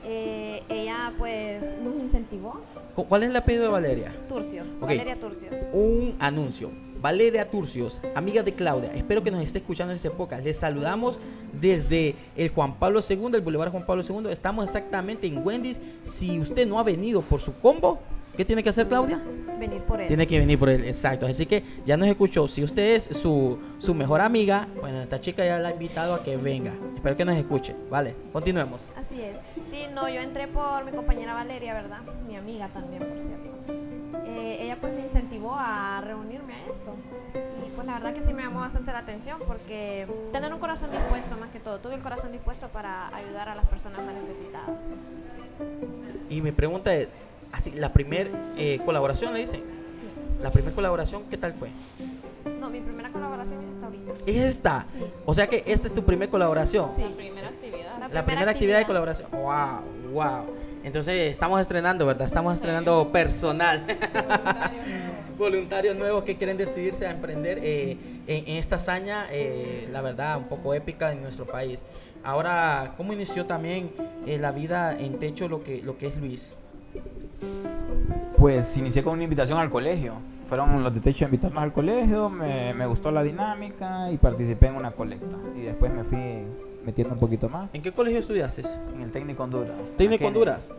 Eh, 0.05 0.61
ella 0.69 1.13
pues 1.17 1.73
nos 1.81 1.95
incentivó, 1.95 2.61
Cu- 2.95 3.05
¿Cuál 3.07 3.23
es 3.23 3.29
el 3.29 3.35
apellido 3.35 3.63
de 3.63 3.69
Valeria? 3.71 4.13
Turcios, 4.29 4.73
Ok. 4.73 4.81
Valeria 4.81 5.19
Turcios. 5.19 5.53
un 5.73 6.15
anuncio. 6.19 6.69
Valeria 7.03 7.45
Turcios, 7.45 7.99
amiga 8.15 8.43
de 8.43 8.53
Claudia, 8.53 8.93
espero 8.93 9.21
que 9.21 9.29
nos 9.29 9.43
esté 9.43 9.57
escuchando 9.57 9.91
en 9.91 9.97
este 9.97 10.09
podcast. 10.09 10.41
Les 10.41 10.57
saludamos 10.57 11.19
desde 11.51 12.15
el 12.37 12.47
Juan 12.47 12.79
Pablo 12.79 13.01
II, 13.07 13.27
el 13.33 13.41
Boulevard 13.41 13.71
Juan 13.71 13.85
Pablo 13.85 14.03
II. 14.07 14.31
Estamos 14.31 14.63
exactamente 14.63 15.27
en 15.27 15.45
Wendy's. 15.45 15.81
Si 16.03 16.39
usted 16.39 16.65
no 16.65 16.79
ha 16.79 16.83
venido 16.83 17.21
por 17.21 17.41
su 17.41 17.59
combo, 17.59 17.99
¿qué 18.37 18.45
tiene 18.45 18.63
que 18.63 18.69
hacer 18.69 18.87
Claudia? 18.87 19.21
Venir 19.59 19.81
por 19.81 19.99
él. 19.99 20.07
Tiene 20.07 20.25
que 20.25 20.39
venir 20.39 20.57
por 20.57 20.69
él, 20.69 20.85
exacto. 20.85 21.25
Así 21.25 21.45
que 21.45 21.61
ya 21.85 21.97
nos 21.97 22.07
escuchó. 22.07 22.47
Si 22.47 22.63
usted 22.63 22.95
es 22.95 23.03
su, 23.03 23.59
su 23.79 23.93
mejor 23.93 24.21
amiga, 24.21 24.69
bueno, 24.79 25.01
esta 25.01 25.19
chica 25.19 25.43
ya 25.43 25.59
la 25.59 25.67
ha 25.67 25.71
invitado 25.73 26.13
a 26.13 26.23
que 26.23 26.37
venga. 26.37 26.71
Espero 26.95 27.17
que 27.17 27.25
nos 27.25 27.35
escuche. 27.35 27.75
Vale, 27.89 28.15
continuemos. 28.31 28.93
Así 28.95 29.19
es. 29.21 29.41
Sí, 29.61 29.87
no, 29.93 30.07
yo 30.07 30.21
entré 30.21 30.47
por 30.47 30.85
mi 30.85 30.93
compañera 30.93 31.33
Valeria, 31.33 31.73
¿verdad? 31.73 31.99
Mi 32.25 32.37
amiga 32.37 32.69
también, 32.69 33.03
por 33.03 33.19
cierto. 33.19 33.82
Eh, 34.25 34.57
ella 34.61 34.77
pues 34.79 34.93
me 34.93 35.01
incentivó 35.01 35.55
a 35.57 36.01
reunirme 36.01 36.53
a 36.53 36.69
esto. 36.69 36.95
Y 37.65 37.69
pues 37.71 37.85
la 37.85 37.93
verdad 37.93 38.13
que 38.13 38.21
sí 38.21 38.33
me 38.33 38.43
llamó 38.43 38.61
bastante 38.61 38.91
la 38.91 38.99
atención 38.99 39.39
porque 39.45 40.07
tener 40.31 40.53
un 40.53 40.59
corazón 40.59 40.91
dispuesto 40.91 41.35
más 41.37 41.49
que 41.49 41.59
todo. 41.59 41.79
Tuve 41.79 41.95
el 41.95 42.01
corazón 42.01 42.31
dispuesto 42.31 42.67
para 42.69 43.13
ayudar 43.15 43.49
a 43.49 43.55
las 43.55 43.67
personas 43.67 44.03
más 44.03 44.13
necesitadas. 44.13 44.69
Y 46.29 46.41
mi 46.41 46.51
pregunta 46.51 46.93
es, 46.95 47.09
así, 47.51 47.71
la 47.71 47.91
primera 47.93 48.29
colaboración, 48.85 49.33
le 49.33 49.41
dicen. 49.41 49.63
Sí. 49.93 50.07
La 50.41 50.51
primera 50.51 50.73
colaboración, 50.75 51.23
¿qué 51.29 51.37
tal 51.37 51.53
fue? 51.53 51.69
No, 52.59 52.69
mi 52.69 52.81
primera 52.81 53.11
colaboración 53.11 53.61
es 53.63 53.71
esta 53.71 53.85
ahorita. 53.85 54.13
Es 54.25 54.37
esta. 54.37 54.85
Sí. 54.87 54.99
O 55.25 55.33
sea 55.33 55.47
que 55.47 55.63
esta 55.67 55.87
es 55.87 55.93
tu 55.93 56.03
primera 56.03 56.31
colaboración. 56.31 56.89
Sí. 56.95 57.01
La 57.01 57.15
primera 57.15 57.47
actividad. 57.49 57.99
La 57.99 58.07
La 58.07 58.25
primera 58.25 58.51
actividad 58.51 58.79
de 58.79 58.85
colaboración. 58.85 59.29
Wow, 59.31 60.11
wow. 60.11 60.45
Entonces 60.83 61.31
estamos 61.31 61.61
estrenando, 61.61 62.05
¿verdad? 62.05 62.27
Estamos 62.27 62.53
estrenando 62.55 63.09
personal. 63.11 63.85
Voluntarios 65.37 65.95
nuevos 65.95 66.23
que 66.25 66.35
quieren 66.35 66.57
decidirse 66.57 67.07
a 67.07 67.11
emprender 67.11 67.59
eh, 67.63 67.97
en, 68.27 68.47
en 68.47 68.57
esta 68.57 68.75
hazaña, 68.75 69.25
eh, 69.31 69.87
la 69.91 70.01
verdad, 70.01 70.37
un 70.37 70.43
poco 70.45 70.73
épica 70.73 71.11
en 71.13 71.21
nuestro 71.21 71.45
país. 71.45 71.85
Ahora, 72.23 72.93
¿cómo 72.97 73.13
inició 73.13 73.45
también 73.45 73.91
eh, 74.27 74.37
la 74.37 74.51
vida 74.51 74.97
en 74.97 75.19
techo 75.19 75.47
lo 75.47 75.63
que, 75.63 75.81
lo 75.81 75.97
que 75.97 76.07
es 76.07 76.17
Luis? 76.17 76.57
Pues 78.37 78.77
inicié 78.77 79.03
con 79.03 79.13
una 79.13 79.23
invitación 79.23 79.59
al 79.59 79.69
colegio. 79.69 80.15
Fueron 80.45 80.83
los 80.83 80.93
de 80.93 80.99
techo 80.99 81.23
a 81.23 81.27
invitarnos 81.27 81.63
al 81.63 81.71
colegio, 81.71 82.29
me, 82.29 82.73
me 82.73 82.85
gustó 82.85 83.09
la 83.09 83.23
dinámica 83.23 84.11
y 84.11 84.17
participé 84.17 84.67
en 84.67 84.75
una 84.75 84.91
colecta. 84.91 85.37
Y 85.55 85.61
después 85.61 85.93
me 85.93 86.03
fui 86.03 86.45
metiendo 86.85 87.13
un 87.13 87.19
poquito 87.19 87.49
más. 87.49 87.75
¿En 87.75 87.81
qué 87.81 87.91
colegio 87.91 88.19
estudiaste? 88.19 88.63
En 88.93 89.01
el 89.01 89.11
técnico 89.11 89.43
Honduras. 89.43 89.95
Técnico 89.97 90.25
Honduras. 90.27 90.73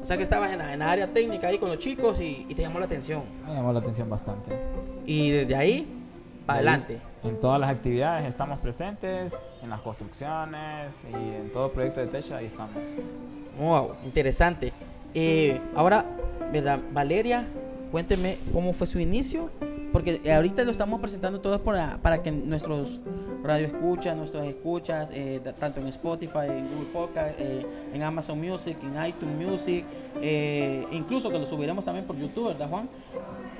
O 0.00 0.04
sea 0.04 0.16
que 0.16 0.22
estabas 0.22 0.52
en 0.52 0.58
la, 0.58 0.72
en 0.72 0.78
la 0.80 0.90
área 0.90 1.12
técnica 1.12 1.48
ahí 1.48 1.58
con 1.58 1.68
los 1.68 1.78
chicos 1.78 2.20
y, 2.20 2.46
y 2.48 2.54
te 2.54 2.62
llamó 2.62 2.78
la 2.78 2.86
atención. 2.86 3.22
Me 3.46 3.54
llamó 3.54 3.72
la 3.72 3.80
atención 3.80 4.08
bastante. 4.08 4.56
Y 5.06 5.30
desde 5.30 5.56
ahí, 5.56 5.86
para 6.44 6.60
De 6.60 6.68
ahí, 6.68 6.74
adelante. 6.74 7.00
En 7.24 7.40
todas 7.40 7.60
las 7.60 7.70
actividades 7.70 8.26
estamos 8.26 8.58
presentes, 8.60 9.58
en 9.62 9.70
las 9.70 9.80
construcciones 9.80 11.06
y 11.10 11.14
en 11.14 11.50
todo 11.50 11.72
proyecto 11.72 12.00
de 12.00 12.06
techo, 12.06 12.36
ahí 12.36 12.46
estamos. 12.46 12.82
Wow, 13.58 13.94
interesante. 14.04 14.72
Eh, 15.14 15.60
ahora, 15.74 16.04
¿verdad? 16.52 16.78
Valeria, 16.92 17.46
cuénteme 17.90 18.38
cómo 18.52 18.72
fue 18.72 18.86
su 18.86 19.00
inicio, 19.00 19.50
porque 19.96 20.20
ahorita 20.30 20.62
lo 20.62 20.72
estamos 20.72 21.00
presentando 21.00 21.40
todo 21.40 21.62
para, 21.62 21.96
para 22.02 22.22
que 22.22 22.30
nuestros 22.30 23.00
radio 23.42 23.66
escuchas, 23.66 24.14
nuestros 24.14 24.44
escuchas, 24.46 25.10
eh, 25.10 25.40
tanto 25.58 25.80
en 25.80 25.86
Spotify, 25.86 26.48
en 26.50 26.68
Google 26.68 26.90
Podcast, 26.92 27.40
eh, 27.40 27.64
en 27.94 28.02
Amazon 28.02 28.38
Music, 28.38 28.76
en 28.82 29.06
iTunes 29.06 29.34
Music, 29.34 29.86
eh, 30.20 30.84
incluso 30.92 31.30
que 31.30 31.38
lo 31.38 31.46
subiremos 31.46 31.82
también 31.82 32.04
por 32.04 32.14
YouTube, 32.14 32.48
¿verdad 32.48 32.68
Juan? 32.68 32.90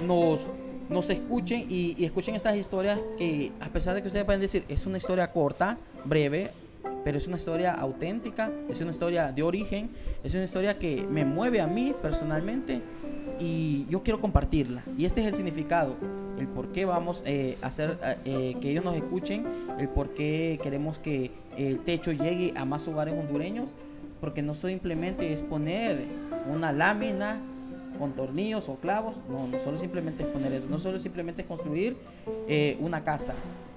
Nos, 0.07 0.47
nos 0.91 1.09
escuchen 1.09 1.69
y, 1.71 1.95
y 1.97 2.05
escuchen 2.05 2.35
estas 2.35 2.55
historias 2.55 3.01
que 3.17 3.53
a 3.59 3.71
pesar 3.71 3.95
de 3.95 4.03
que 4.03 4.09
ustedes 4.09 4.27
pueden 4.27 4.43
decir, 4.43 4.63
es 4.69 4.85
una 4.85 4.99
historia 4.99 5.33
corta, 5.33 5.79
breve, 6.05 6.51
pero 7.03 7.17
es 7.17 7.27
una 7.27 7.39
historia 7.39 7.73
auténtica, 7.73 8.53
es 8.69 8.79
una 8.83 8.91
historia 8.91 9.33
de 9.33 9.43
origen, 9.43 9.89
es 10.23 10.35
una 10.35 10.45
historia 10.45 10.79
que 10.79 11.03
me 11.03 11.25
mueve 11.25 11.63
a 11.63 11.67
mí 11.67 11.95
personalmente 12.03 12.83
y 13.41 13.87
yo 13.89 14.03
quiero 14.03 14.21
compartirla. 14.21 14.83
Y 14.99 15.05
este 15.05 15.21
es 15.21 15.29
el 15.29 15.35
significado, 15.35 15.97
el 16.39 16.49
por 16.49 16.69
qué 16.69 16.85
vamos 16.85 17.23
eh, 17.25 17.57
a 17.63 17.67
hacer 17.67 17.99
eh, 18.25 18.57
que 18.61 18.71
ellos 18.71 18.85
nos 18.85 18.97
escuchen, 18.97 19.47
el 19.79 19.89
por 19.89 20.11
qué 20.15 20.59
queremos 20.63 20.99
que 20.99 21.31
el 21.57 21.81
techo 21.81 22.13
llegue 22.13 22.53
a 22.57 22.65
más 22.65 22.87
hogares 22.89 23.15
hondureños, 23.15 23.71
porque 24.21 24.43
no 24.43 24.55
simplemente 24.55 25.33
es 25.33 25.43
poner 25.43 26.05
una 26.53 26.73
lámina 26.73 27.41
con 27.99 28.13
tornillos 28.13 28.69
o 28.69 28.77
clavos, 28.77 29.17
no, 29.29 29.47
no 29.47 29.59
solo 29.59 29.79
simplemente 29.79 30.23
es 30.23 30.29
poner 30.29 30.53
eso, 30.53 30.67
no 30.69 30.79
solo 30.79 30.99
simplemente 30.99 31.43
es 31.43 31.49
construir 31.49 31.97
eh, 32.49 32.77
una 32.81 33.03
casa, 33.03 33.35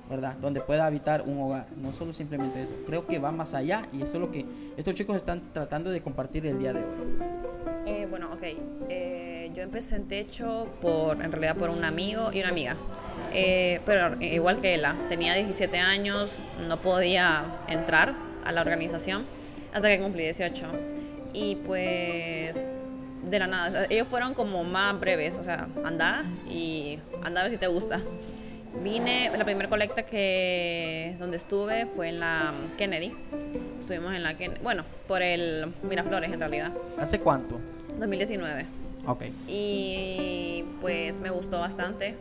¿verdad? 0.09 0.35
Donde 0.41 0.61
pueda 0.61 0.85
habitar 0.85 1.23
un 1.25 1.39
hogar, 1.41 1.67
no 1.81 1.93
solo 1.93 2.13
simplemente 2.13 2.61
eso, 2.61 2.73
creo 2.85 3.07
que 3.07 3.19
va 3.19 3.31
más 3.31 3.53
allá 3.53 3.83
y 3.93 4.01
eso 4.01 4.15
es 4.15 4.21
lo 4.21 4.31
que 4.31 4.45
estos 4.77 4.95
chicos 4.95 5.15
están 5.15 5.41
tratando 5.53 5.89
de 5.89 6.01
compartir 6.01 6.45
el 6.45 6.59
día 6.59 6.73
de 6.73 6.79
hoy. 6.79 7.68
Eh, 7.89 8.05
bueno, 8.08 8.29
ok. 8.34 8.43
Eh, 8.89 9.51
yo 9.55 9.63
empecé 9.63 9.96
en 9.96 10.08
techo 10.08 10.67
por, 10.79 11.24
en 11.24 11.31
realidad 11.31 11.55
por 11.55 11.72
un 11.72 11.84
amigo 11.84 12.29
y 12.31 12.39
una 12.39 12.50
amiga. 12.50 12.75
Eh, 13.34 13.81
pero 13.86 14.22
igual 14.22 14.62
que 14.62 14.75
ella, 14.75 14.96
tenía 15.10 15.34
17 15.34 15.77
años, 15.77 16.38
no 16.67 16.77
podía 16.77 17.43
entrar 17.67 18.13
a 18.46 18.51
la 18.51 18.62
organización 18.62 19.25
hasta 19.74 19.88
que 19.89 20.00
cumplí 20.00 20.24
18. 20.24 20.67
Y 21.34 21.55
pues 21.55 22.63
de 23.24 23.39
la 23.39 23.48
nada, 23.48 23.86
ellos 23.89 24.08
fueron 24.08 24.36
como 24.36 24.63
más 24.63 25.00
breves, 25.00 25.38
o 25.38 25.43
sea, 25.43 25.67
anda 25.84 26.24
y 26.48 27.00
anda 27.24 27.41
a 27.41 27.43
ver 27.43 27.51
si 27.51 27.58
te 27.58 27.67
gusta. 27.67 28.01
Vine, 28.84 29.31
la 29.36 29.46
primera 29.46 29.67
colecta 29.67 30.03
que 30.03 31.15
donde 31.19 31.38
estuve 31.38 31.88
fue 31.88 32.10
en 32.10 32.19
la 32.19 32.53
Kennedy. 32.77 33.13
Estuvimos 33.79 34.13
en 34.13 34.22
la 34.22 34.36
Kennedy, 34.38 34.62
bueno, 34.62 34.86
por 35.08 35.24
el 35.24 35.74
Miraflores 35.81 36.31
en 36.31 36.39
realidad, 36.39 36.72
¿Hace 37.00 37.19
cuánto? 37.19 37.60
2019. 37.99 38.65
Ok. 39.05 39.23
Y 39.47 40.63
pues 40.81 41.19
me 41.19 41.29
gustó 41.29 41.59
bastante. 41.59 42.15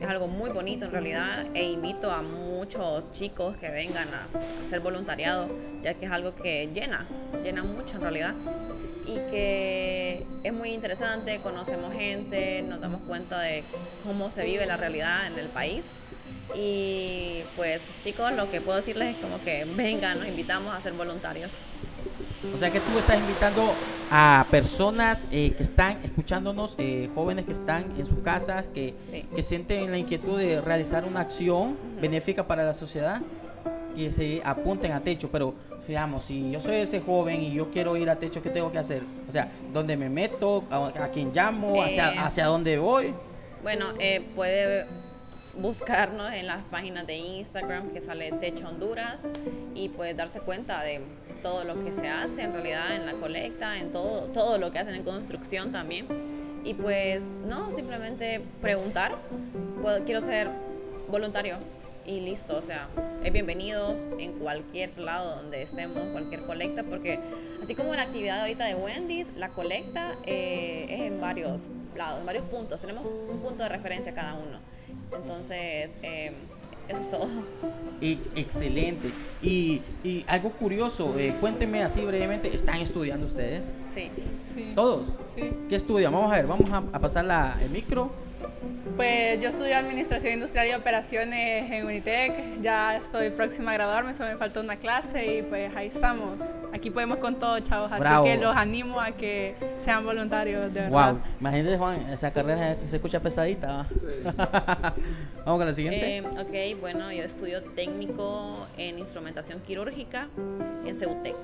Es 0.00 0.08
algo 0.08 0.28
muy 0.28 0.50
bonito 0.50 0.84
en 0.84 0.92
realidad 0.92 1.46
e 1.54 1.64
invito 1.64 2.12
a 2.12 2.22
muchos 2.22 3.10
chicos 3.10 3.56
que 3.56 3.68
vengan 3.68 4.08
a 4.14 4.28
hacer 4.62 4.78
voluntariado, 4.78 5.48
ya 5.82 5.94
que 5.94 6.06
es 6.06 6.12
algo 6.12 6.36
que 6.36 6.68
llena, 6.72 7.04
llena 7.42 7.64
mucho 7.64 7.96
en 7.96 8.02
realidad. 8.02 8.34
Y 9.06 9.16
que 9.30 10.24
es 10.44 10.52
muy 10.52 10.70
interesante, 10.70 11.40
conocemos 11.40 11.94
gente, 11.94 12.62
nos 12.62 12.80
damos 12.80 13.00
cuenta 13.02 13.40
de 13.40 13.64
cómo 14.04 14.30
se 14.30 14.44
vive 14.44 14.66
la 14.66 14.76
realidad 14.76 15.26
en 15.26 15.38
el 15.38 15.48
país. 15.48 15.92
Y 16.54 17.40
pues 17.56 17.88
chicos, 18.02 18.32
lo 18.32 18.50
que 18.50 18.60
puedo 18.60 18.76
decirles 18.76 19.16
es 19.16 19.20
como 19.20 19.42
que 19.42 19.64
vengan, 19.64 20.20
nos 20.20 20.28
invitamos 20.28 20.74
a 20.74 20.80
ser 20.80 20.92
voluntarios. 20.92 21.58
O 22.54 22.58
sea 22.58 22.70
que 22.70 22.78
tú 22.80 22.96
estás 22.98 23.18
invitando 23.18 23.72
a 24.10 24.46
personas 24.50 25.26
eh, 25.32 25.52
que 25.56 25.62
están 25.64 25.98
escuchándonos, 26.04 26.76
eh, 26.78 27.08
jóvenes 27.14 27.44
que 27.46 27.52
están 27.52 27.84
en 27.98 28.06
sus 28.06 28.22
casas, 28.22 28.68
que, 28.68 28.94
Sí. 29.00 29.24
que 29.34 29.42
sienten 29.42 29.90
la 29.90 29.98
inquietud 29.98 30.38
de 30.38 30.60
realizar 30.60 31.04
una 31.04 31.20
acción 31.20 31.76
benéfica 32.00 32.46
para 32.46 32.62
la 32.64 32.74
sociedad, 32.74 33.20
que 33.96 34.10
se 34.12 34.40
apunten 34.44 34.92
a 34.92 35.00
techo. 35.00 35.28
Pero, 35.32 35.54
digamos, 35.86 36.24
si 36.24 36.50
yo 36.52 36.60
soy 36.60 36.76
ese 36.76 37.00
joven 37.00 37.42
y 37.42 37.52
yo 37.52 37.70
quiero 37.72 37.96
ir 37.96 38.08
a 38.08 38.16
techo, 38.16 38.40
¿qué 38.40 38.50
tengo 38.50 38.70
que 38.70 38.78
hacer? 38.78 39.02
O 39.28 39.32
sea, 39.32 39.50
¿dónde 39.72 39.96
me 39.96 40.08
meto? 40.08 40.62
¿A, 40.70 40.86
a 40.86 41.08
quién 41.10 41.32
llamo? 41.34 41.82
¿Hacia, 41.82 42.12
Eh, 42.12 42.16
¿Hacia 42.18 42.46
dónde 42.46 42.78
voy? 42.78 43.12
Bueno, 43.64 43.86
puede 44.36 44.86
buscarnos 45.56 46.32
en 46.32 46.46
las 46.46 46.62
páginas 46.70 47.04
de 47.08 47.16
Instagram 47.16 47.90
que 47.90 48.00
sale 48.00 48.30
Techo 48.30 48.68
Honduras 48.68 49.32
y 49.74 49.88
puede 49.88 50.14
darse 50.14 50.38
cuenta 50.38 50.80
de 50.84 51.00
todo 51.42 51.64
lo 51.64 51.82
que 51.84 51.92
se 51.92 52.08
hace 52.08 52.42
en 52.42 52.52
realidad 52.52 52.94
en 52.96 53.06
la 53.06 53.14
colecta, 53.14 53.78
en 53.78 53.90
todo, 53.92 54.22
todo 54.32 54.58
lo 54.58 54.70
que 54.70 54.78
hacen 54.78 54.94
en 54.94 55.02
construcción 55.02 55.72
también. 55.72 56.06
Y 56.64 56.74
pues 56.74 57.28
no, 57.46 57.70
simplemente 57.70 58.40
preguntar, 58.60 59.16
puedo- 59.80 60.04
quiero 60.04 60.20
ser 60.20 60.48
voluntario 61.08 61.56
y 62.04 62.20
listo, 62.20 62.56
o 62.56 62.62
sea, 62.62 62.88
es 63.22 63.32
bienvenido 63.32 63.94
en 64.18 64.32
cualquier 64.38 64.98
lado 64.98 65.36
donde 65.36 65.62
estemos, 65.62 65.98
cualquier 66.12 66.42
colecta, 66.42 66.82
porque 66.82 67.20
así 67.62 67.74
como 67.74 67.94
la 67.94 68.02
actividad 68.02 68.40
ahorita 68.40 68.64
de 68.64 68.74
Wendy's, 68.74 69.32
la 69.36 69.50
colecta 69.50 70.16
eh, 70.24 70.86
es 70.88 71.00
en 71.00 71.20
varios 71.20 71.62
lados, 71.96 72.20
en 72.20 72.26
varios 72.26 72.44
puntos, 72.44 72.80
tenemos 72.80 73.04
un 73.04 73.38
punto 73.40 73.62
de 73.62 73.68
referencia 73.68 74.14
cada 74.14 74.34
uno. 74.34 74.58
Entonces, 75.12 75.96
eh, 76.02 76.32
eso 76.88 77.00
es 77.00 77.10
todo. 77.10 77.28
Y, 78.00 78.18
excelente. 78.36 79.10
Y, 79.42 79.82
y 80.04 80.24
algo 80.28 80.50
curioso, 80.50 81.18
eh, 81.18 81.34
cuéntenme 81.40 81.82
así 81.82 82.00
brevemente, 82.00 82.54
¿están 82.54 82.80
estudiando 82.80 83.26
ustedes? 83.26 83.76
Sí. 83.92 84.10
Sí. 84.54 84.72
¿Todos? 84.74 85.08
Sí. 85.34 85.50
¿Qué 85.68 85.76
estudian? 85.76 86.12
Vamos 86.12 86.32
a 86.32 86.36
ver, 86.36 86.46
vamos 86.46 86.70
a, 86.70 86.78
a 86.78 86.98
pasar 87.00 87.24
la, 87.24 87.58
el 87.60 87.70
micro. 87.70 88.10
Pues 88.96 89.40
yo 89.40 89.48
estudio 89.50 89.76
Administración 89.76 90.34
Industrial 90.34 90.66
y 90.66 90.72
Operaciones 90.72 91.70
en 91.70 91.86
Unitec. 91.86 92.60
Ya 92.62 92.96
estoy 92.96 93.30
próxima 93.30 93.70
a 93.70 93.74
graduarme, 93.74 94.12
solo 94.12 94.30
me 94.30 94.36
falta 94.36 94.60
una 94.60 94.76
clase 94.76 95.38
y 95.38 95.42
pues 95.42 95.74
ahí 95.76 95.88
estamos. 95.88 96.38
Aquí 96.72 96.90
podemos 96.90 97.18
con 97.18 97.38
todo, 97.38 97.60
chavos. 97.60 97.92
Así 97.92 98.00
Bravo. 98.00 98.24
que 98.24 98.36
los 98.36 98.56
animo 98.56 99.00
a 99.00 99.12
que 99.12 99.54
sean 99.78 100.04
voluntarios, 100.04 100.72
de 100.74 100.80
verdad. 100.80 101.12
Wow, 101.12 101.20
imagínate 101.40 101.78
Juan, 101.78 102.10
esa 102.10 102.32
carrera 102.32 102.76
se 102.86 102.96
escucha 102.96 103.20
pesadita. 103.20 103.68
¿va? 103.68 103.86
Vamos 105.44 105.58
con 105.60 105.66
la 105.66 105.74
siguiente. 105.74 106.18
Eh, 106.18 106.22
ok, 106.22 106.80
bueno, 106.80 107.12
yo 107.12 107.22
estudio 107.22 107.62
técnico 107.62 108.66
en 108.76 108.98
instrumentación 108.98 109.60
quirúrgica 109.60 110.28
en 110.84 110.94
Ceutec. 110.94 111.36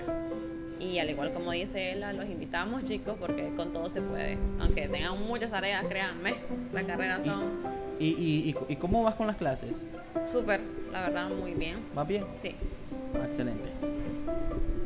Y 0.80 0.98
al 0.98 1.08
igual 1.10 1.32
como 1.32 1.52
dice 1.52 1.92
ella, 1.92 2.12
los 2.12 2.26
invitamos 2.26 2.84
chicos 2.84 3.16
porque 3.18 3.50
con 3.56 3.72
todo 3.72 3.88
se 3.88 4.00
puede. 4.02 4.36
Aunque 4.60 4.88
tengan 4.88 5.18
muchas 5.26 5.50
tareas, 5.50 5.84
créanme, 5.86 6.34
esas 6.66 6.82
carreras 6.84 7.24
son 7.24 7.44
¿Y, 7.98 8.06
y, 8.08 8.50
y, 8.50 8.56
y 8.72 8.76
cómo 8.76 9.02
vas 9.04 9.14
con 9.14 9.26
las 9.26 9.36
clases? 9.36 9.86
súper, 10.30 10.60
la 10.92 11.02
verdad, 11.02 11.28
muy 11.30 11.52
bien. 11.54 11.76
¿Vas 11.94 12.06
bien? 12.08 12.24
Sí. 12.32 12.54
Ah, 13.14 13.24
Excelente. 13.26 13.68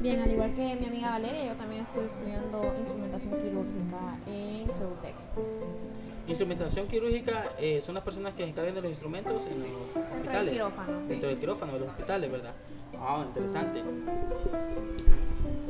Bien, 0.00 0.20
al 0.20 0.30
igual 0.30 0.52
que 0.54 0.76
mi 0.76 0.86
amiga 0.86 1.10
Valeria, 1.10 1.46
yo 1.46 1.54
también 1.56 1.82
estoy 1.82 2.04
estudiando 2.04 2.62
instrumentación 2.78 3.36
quirúrgica 3.38 4.16
en 4.26 4.70
Ceutec. 4.70 5.14
Instrumentación 6.28 6.86
quirúrgica 6.86 7.46
eh, 7.58 7.80
son 7.84 7.94
las 7.94 8.04
personas 8.04 8.34
que 8.34 8.42
se 8.44 8.50
encargan 8.50 8.74
de 8.74 8.82
los 8.82 8.90
instrumentos 8.90 9.42
en 9.50 9.60
los 9.62 9.70
Dentro 9.70 10.02
del 10.02 10.12
hospitales. 10.20 10.52
quirófano. 10.52 11.00
Dentro 11.08 11.28
del 11.30 11.38
quirófano 11.38 11.72
de 11.72 11.78
los 11.80 11.88
hospitales, 11.88 12.30
¿verdad? 12.30 12.52
Ah, 13.00 13.24
interesante. 13.26 13.82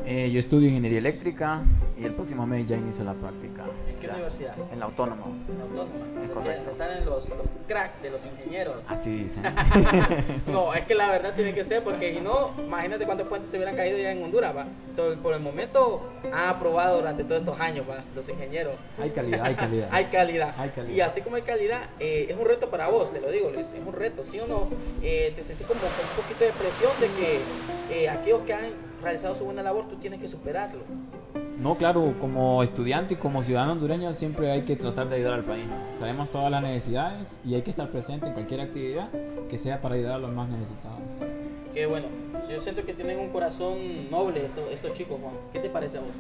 Eh, 0.07 0.31
yo 0.31 0.39
estudio 0.39 0.69
ingeniería 0.69 0.99
eléctrica 0.99 1.63
y 1.99 2.05
el 2.05 2.15
próximo 2.15 2.47
mes 2.47 2.65
ya 2.65 2.77
inicio 2.77 3.05
la 3.05 3.13
práctica. 3.15 3.65
¿En 3.89 3.97
qué 3.99 4.07
Ya, 4.07 4.15
universidad? 4.15 4.55
En 4.73 4.79
la 4.79 4.87
autónoma. 4.87 5.27
En 5.49 5.59
la 5.59 5.65
autónoma. 5.65 6.23
Es 6.25 6.31
correcto. 6.31 6.71
Salen 6.75 7.05
los, 7.05 7.29
los 7.29 7.39
crack 7.67 8.01
de 8.01 8.11
los 8.11 8.25
ingenieros. 8.25 8.85
Así 8.89 9.11
dicen. 9.11 9.43
No, 10.47 10.73
es 10.73 10.83
que 10.87 10.95
la 10.95 11.11
verdad 11.11 11.35
tiene 11.35 11.55
que 11.55 11.63
ser, 11.65 11.83
porque 11.85 12.15
si 12.15 12.21
no, 12.21 12.53
imagínate 12.59 13.05
cuántos 13.05 13.27
puentes 13.29 13.51
se 13.51 13.57
hubieran 13.59 13.77
caído 13.77 13.99
ya 13.99 14.13
en 14.13 14.23
Honduras, 14.25 14.57
va. 14.57 14.67
Todo- 14.97 15.17
por 15.19 15.35
el 15.35 15.41
momento 15.41 16.09
han 16.33 16.49
aprobado 16.49 16.99
durante 16.99 17.23
todos 17.25 17.43
estos 17.43 17.61
años, 17.61 17.85
va, 17.89 18.03
los 18.15 18.27
ingenieros. 18.29 18.77
hay 18.99 19.11
calidad, 19.11 19.43
hay 19.45 19.55
calidad. 19.55 19.89
Hay 19.93 20.05
calidad. 20.07 20.55
Hay 20.57 20.71
calidad. 20.71 20.95
Y 20.95 21.01
así 21.03 21.21
como 21.21 21.37
hay 21.37 21.43
calidad, 21.43 21.83
eh, 22.01 22.27
es 22.31 22.37
un 22.37 22.47
reto 22.47 22.71
para 22.71 22.89
vos, 22.89 23.13
te 23.13 23.21
lo 23.21 23.31
digo, 23.31 23.51
Luis. 23.51 23.67
Es 23.67 23.87
un 23.87 23.93
reto, 23.93 24.25
¿sí 24.25 24.41
o 24.41 24.47
no? 24.47 24.69
Eh, 25.03 25.33
te 25.37 25.43
sentís 25.43 25.67
como 25.67 25.81
con 25.81 25.89
un 25.91 26.23
poquito 26.23 26.45
de 26.45 26.53
presión 26.53 26.93
de 27.01 27.09
que 27.91 28.09
aquellos 28.09 28.41
que 28.43 28.55
han 28.55 28.88
realizado 29.03 29.35
su 29.35 29.45
buena 29.45 29.63
labor, 29.63 29.87
tú 29.89 29.97
tienes 29.97 30.21
que 30.21 30.29
superarlo. 30.29 30.83
No, 31.59 31.77
claro, 31.77 32.15
como 32.21 32.63
estudiante 32.63 33.15
y 33.15 33.17
como 33.17 33.43
ciudadano 33.43 33.73
hondureño 33.73 34.13
siempre 34.13 34.53
hay 34.53 34.63
que 34.63 34.77
tratar 34.77 35.09
de 35.09 35.17
ayudar 35.17 35.35
al 35.35 35.45
país. 35.45 35.67
Sabemos 35.99 36.31
todas 36.31 36.51
las 36.53 36.63
necesidades 36.63 37.41
y 37.45 37.55
hay 37.55 37.63
que 37.63 37.71
estar 37.71 37.91
presente 37.91 38.29
en 38.29 38.33
cualquier 38.33 38.61
actividad 38.61 39.11
que 39.49 39.59
sea 39.59 39.81
para 39.81 39.97
ayudar 39.97 40.15
a 40.15 40.19
los 40.19 40.33
más 40.33 40.49
necesitados. 40.49 41.25
Que 41.75 41.87
bueno, 41.87 42.07
yo 42.49 42.61
siento 42.61 42.85
que 42.85 42.95
tienen 42.95 43.19
un 43.19 43.31
corazón 43.31 44.09
noble 44.09 44.47
estos, 44.47 44.71
estos 44.71 44.93
chicos, 44.93 45.19
Juan. 45.21 45.35
¿Qué 45.53 45.59
te 45.59 45.69
parece 45.69 45.99
a 45.99 46.01
vos? 46.01 46.11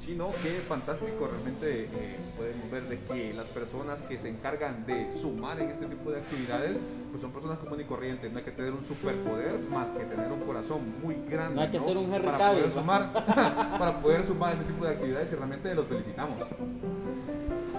Sí, 0.00 0.14
no, 0.14 0.30
qué 0.42 0.62
fantástico 0.66 1.28
realmente 1.30 1.84
eh, 1.84 2.16
podemos 2.34 2.70
ver 2.70 2.84
de 2.84 2.98
que 3.00 3.34
las 3.34 3.44
personas 3.48 4.00
que 4.08 4.18
se 4.18 4.30
encargan 4.30 4.86
de 4.86 5.14
sumar 5.20 5.60
en 5.60 5.68
este 5.68 5.84
tipo 5.84 6.10
de 6.10 6.20
actividades, 6.20 6.78
pues 7.10 7.20
son 7.20 7.30
personas 7.32 7.58
comunes 7.58 7.84
y 7.84 7.88
corrientes. 7.88 8.32
No 8.32 8.38
hay 8.38 8.44
que 8.44 8.50
tener 8.50 8.72
un 8.72 8.82
superpoder 8.86 9.58
más 9.70 9.90
que 9.90 10.04
tener 10.04 10.32
un 10.32 10.40
corazón 10.40 10.94
muy 11.02 11.16
grande. 11.28 11.54
No 11.54 11.60
hay 11.60 11.68
que 11.68 11.80
ser 11.80 11.98
un 11.98 12.12
Henry 12.12 12.28
para 12.28 12.50
poder 12.50 12.72
sumar, 12.72 13.12
para 13.78 14.00
poder 14.00 14.24
sumar 14.24 14.52
este 14.54 14.64
tipo 14.72 14.86
de 14.86 14.90
actividades 14.92 15.32
y 15.32 15.34
realmente 15.34 15.74
los 15.74 15.86
felicitamos. 15.86 16.48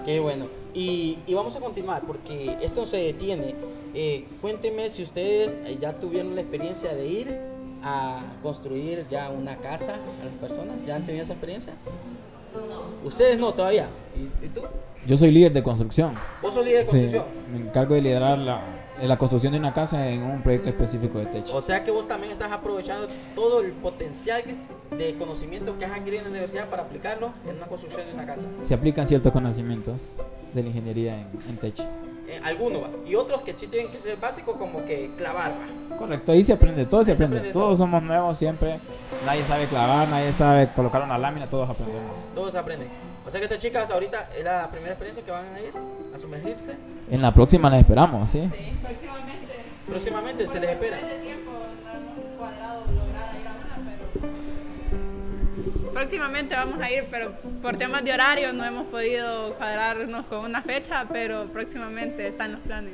Qué 0.04 0.20
bueno. 0.20 0.46
Y, 0.74 1.18
y 1.26 1.34
vamos 1.34 1.56
a 1.56 1.60
continuar 1.60 2.02
porque 2.02 2.56
esto 2.62 2.86
se 2.86 2.98
detiene. 2.98 3.56
Eh, 3.94 4.26
cuénteme 4.40 4.90
si 4.90 5.02
ustedes 5.02 5.60
ya 5.80 5.94
tuvieron 5.94 6.36
la 6.36 6.42
experiencia 6.42 6.94
de 6.94 7.06
ir 7.06 7.51
a 7.82 8.22
construir 8.42 9.06
ya 9.10 9.30
una 9.30 9.56
casa 9.56 9.94
a 9.94 10.24
las 10.24 10.34
personas. 10.40 10.76
¿Ya 10.86 10.96
han 10.96 11.04
tenido 11.04 11.24
esa 11.24 11.32
experiencia? 11.32 11.72
No. 12.54 13.06
Ustedes 13.08 13.38
no 13.38 13.52
todavía. 13.52 13.88
¿Y, 14.16 14.44
y 14.44 14.48
tú? 14.48 14.60
Yo 15.06 15.16
soy 15.16 15.30
líder 15.30 15.52
de 15.52 15.62
construcción. 15.62 16.14
¿Vos 16.42 16.54
sos 16.54 16.64
líder 16.64 16.86
de 16.86 16.92
Sí, 16.92 16.98
construcción? 16.98 17.24
me 17.52 17.58
encargo 17.60 17.94
de 17.94 18.02
liderar 18.02 18.38
la, 18.38 18.60
la 19.00 19.18
construcción 19.18 19.52
de 19.52 19.58
una 19.58 19.72
casa 19.72 20.08
en 20.08 20.22
un 20.22 20.42
proyecto 20.42 20.68
específico 20.68 21.18
de 21.18 21.26
techo. 21.26 21.56
O 21.56 21.62
sea 21.62 21.82
que 21.82 21.90
vos 21.90 22.06
también 22.06 22.30
estás 22.32 22.52
aprovechando 22.52 23.08
todo 23.34 23.62
el 23.62 23.72
potencial 23.72 24.42
de 24.96 25.14
conocimiento 25.16 25.76
que 25.78 25.86
has 25.86 25.92
adquirido 25.92 26.18
en 26.18 26.24
la 26.24 26.30
universidad 26.30 26.68
para 26.68 26.82
aplicarlo 26.82 27.30
en 27.48 27.56
una 27.56 27.66
construcción 27.66 28.06
de 28.06 28.12
una 28.14 28.26
casa. 28.26 28.46
Se 28.60 28.74
aplican 28.74 29.06
ciertos 29.06 29.32
conocimientos 29.32 30.18
de 30.52 30.62
la 30.62 30.68
ingeniería 30.68 31.18
en, 31.18 31.28
en 31.48 31.56
techo. 31.56 31.84
Eh, 32.32 32.40
algunos 32.44 32.82
va. 32.82 32.88
Y 33.06 33.14
otros 33.14 33.42
que 33.42 33.52
sí 33.56 33.66
tienen 33.66 33.92
que 33.92 33.98
ser 33.98 34.16
básicos 34.16 34.56
como 34.56 34.84
que 34.86 35.10
clavar 35.18 35.52
va. 35.52 35.96
Correcto, 35.96 36.32
ahí 36.32 36.42
se 36.42 36.54
aprende, 36.54 36.86
todo 36.86 37.04
se 37.04 37.12
aprende. 37.12 37.36
aprende 37.36 37.52
Todos 37.52 37.66
todo. 37.68 37.76
somos 37.76 38.02
nuevos 38.02 38.38
siempre. 38.38 38.78
Nadie 39.26 39.44
sabe 39.44 39.66
clavar, 39.66 40.08
nadie 40.08 40.32
sabe 40.32 40.70
colocar 40.74 41.02
una 41.02 41.18
lámina, 41.18 41.46
todos 41.48 41.68
aprendemos. 41.68 42.30
Todos 42.34 42.54
aprenden. 42.54 42.88
O 43.26 43.30
sea 43.30 43.38
que 43.38 43.44
estas 43.44 43.58
chicas 43.58 43.90
ahorita 43.90 44.30
es 44.36 44.44
la 44.44 44.70
primera 44.70 44.92
experiencia 44.92 45.22
que 45.24 45.30
van 45.30 45.54
a 45.54 45.60
ir 45.60 45.72
a 46.14 46.18
sumergirse. 46.18 46.74
En 47.10 47.20
la 47.20 47.32
próxima 47.34 47.68
las 47.68 47.80
esperamos, 47.80 48.30
¿sí? 48.30 48.40
Sí, 48.42 48.72
próximamente. 48.82 49.52
Próximamente 49.86 50.48
se 50.48 50.58
les 50.60 50.70
espera. 50.70 50.96
Próximamente 55.92 56.54
vamos 56.54 56.80
a 56.80 56.90
ir, 56.90 57.04
pero 57.10 57.32
por 57.62 57.76
temas 57.76 58.04
de 58.04 58.12
horario 58.12 58.52
no 58.52 58.64
hemos 58.64 58.86
podido 58.86 59.54
cuadrarnos 59.54 60.26
con 60.26 60.40
una 60.44 60.62
fecha, 60.62 61.06
pero 61.12 61.46
próximamente 61.46 62.26
están 62.26 62.52
los 62.52 62.60
planes. 62.62 62.92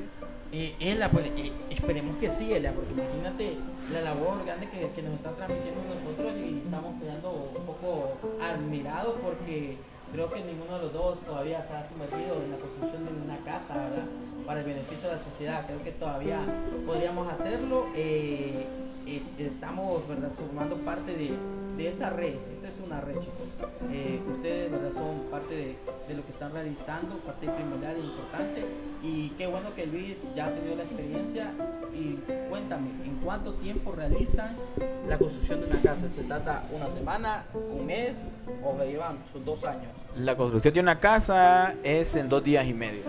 Eh, 0.53 0.75
Ela, 0.81 1.11
pues, 1.11 1.27
eh, 1.37 1.53
esperemos 1.71 2.17
que 2.19 2.29
sí, 2.29 2.53
Ela, 2.53 2.73
porque 2.73 2.93
imagínate 2.93 3.57
la 3.93 4.01
labor 4.03 4.45
grande 4.45 4.69
que, 4.71 4.91
que 4.95 5.03
nos 5.03 5.15
están 5.15 5.35
transmitiendo 5.37 5.81
nosotros 5.95 6.37
y 6.37 6.61
estamos 6.65 7.01
quedando 7.03 7.53
un 7.57 7.65
poco 7.67 8.13
admirados 8.43 9.15
porque 9.23 9.77
creo 10.13 10.31
que 10.33 10.41
ninguno 10.41 10.77
de 10.79 10.85
los 10.85 10.93
dos 10.93 11.19
todavía 11.21 11.61
se 11.61 11.75
ha 11.75 11.85
sumergido 11.85 12.43
en 12.43 12.51
la 12.51 12.57
construcción 12.57 13.05
de 13.05 13.11
una 13.25 13.37
casa, 13.45 13.75
¿verdad? 13.75 14.07
Para 14.47 14.61
el 14.61 14.67
beneficio 14.67 15.09
de 15.09 15.17
la 15.17 15.21
sociedad. 15.23 15.67
Creo 15.67 15.83
que 15.85 15.93
todavía 15.93 16.41
podríamos 16.87 17.31
hacerlo. 17.31 17.87
eh, 17.95 18.67
es- 19.07 19.25
estamos, 19.47 20.07
¿verdad?, 20.07 20.31
formando 20.33 20.77
parte 20.77 21.13
de, 21.17 21.31
de 21.79 21.89
esta 21.89 22.11
red. 22.11 22.35
Esta 22.53 22.69
es 22.69 22.75
una 22.85 23.01
red, 23.01 23.15
chicos. 23.21 23.49
Eh, 23.91 24.21
ustedes, 24.29 24.71
¿verdad?, 24.71 24.93
son 24.93 25.31
parte 25.31 25.55
de, 25.55 25.77
de 26.09 26.15
lo 26.15 26.25
que 26.25 26.33
están 26.33 26.53
realizando, 26.53 27.17
parte 27.19 27.49
primordial 27.49 27.97
e 27.97 28.01
importante. 28.01 28.65
Y 29.03 29.31
qué 29.39 29.47
bueno 29.47 29.73
que 29.75 29.87
Luis 29.87 30.25
ya 30.35 30.47
ha 30.47 30.51
tenido 30.51 30.75
la 30.75 30.83
experiencia. 30.83 31.53
Y 31.95 32.19
cuéntame, 32.51 32.91
¿en 33.05 33.17
cuánto 33.25 33.55
tiempo 33.55 33.93
realizan 33.93 34.57
la 35.09 35.17
construcción 35.19 35.61
de 35.61 35.67
una 35.69 35.81
casa? 35.81 36.11
¿Se 36.11 36.25
trata 36.25 36.65
una 36.73 36.91
semana, 36.91 37.45
un 37.55 37.87
mes 37.87 38.23
o 38.65 38.77
llevan 38.83 39.19
sus 39.33 39.45
dos 39.45 39.65
años? 39.65 39.93
La 40.17 40.37
construcción 40.37 40.75
de 40.75 40.81
una 40.81 40.99
casa 40.99 41.75
es 41.85 42.17
en 42.17 42.29
dos 42.29 42.43
días 42.43 42.67
y 42.67 42.75
medio. 42.75 43.03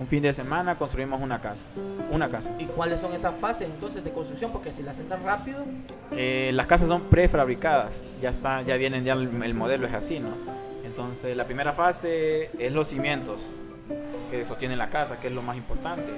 Un 0.00 0.06
fin 0.06 0.22
de 0.22 0.32
semana 0.32 0.76
construimos 0.76 1.20
una 1.20 1.40
casa. 1.40 1.66
Una 2.10 2.28
casa. 2.28 2.52
¿Y 2.58 2.66
cuáles 2.66 3.00
son 3.00 3.12
esas 3.14 3.34
fases 3.34 3.68
entonces 3.68 4.04
de 4.04 4.12
construcción? 4.12 4.52
Porque 4.52 4.72
si 4.72 4.82
la 4.82 4.92
hacen 4.92 5.08
tan 5.08 5.24
rápido, 5.24 5.64
Eh, 6.12 6.50
las 6.54 6.66
casas 6.66 6.88
son 6.88 7.02
prefabricadas, 7.02 8.04
ya 8.20 8.30
está, 8.30 8.62
ya 8.62 8.76
vienen, 8.76 9.04
ya 9.04 9.12
el, 9.14 9.42
el 9.42 9.54
modelo 9.54 9.86
es 9.86 9.94
así, 9.94 10.20
¿no? 10.20 10.30
Entonces 10.84 11.36
la 11.36 11.44
primera 11.44 11.72
fase 11.72 12.50
es 12.58 12.72
los 12.72 12.86
cimientos 12.86 13.50
que 14.30 14.44
sostienen 14.44 14.78
la 14.78 14.88
casa, 14.90 15.18
que 15.20 15.28
es 15.28 15.32
lo 15.32 15.42
más 15.42 15.56
importante. 15.56 16.12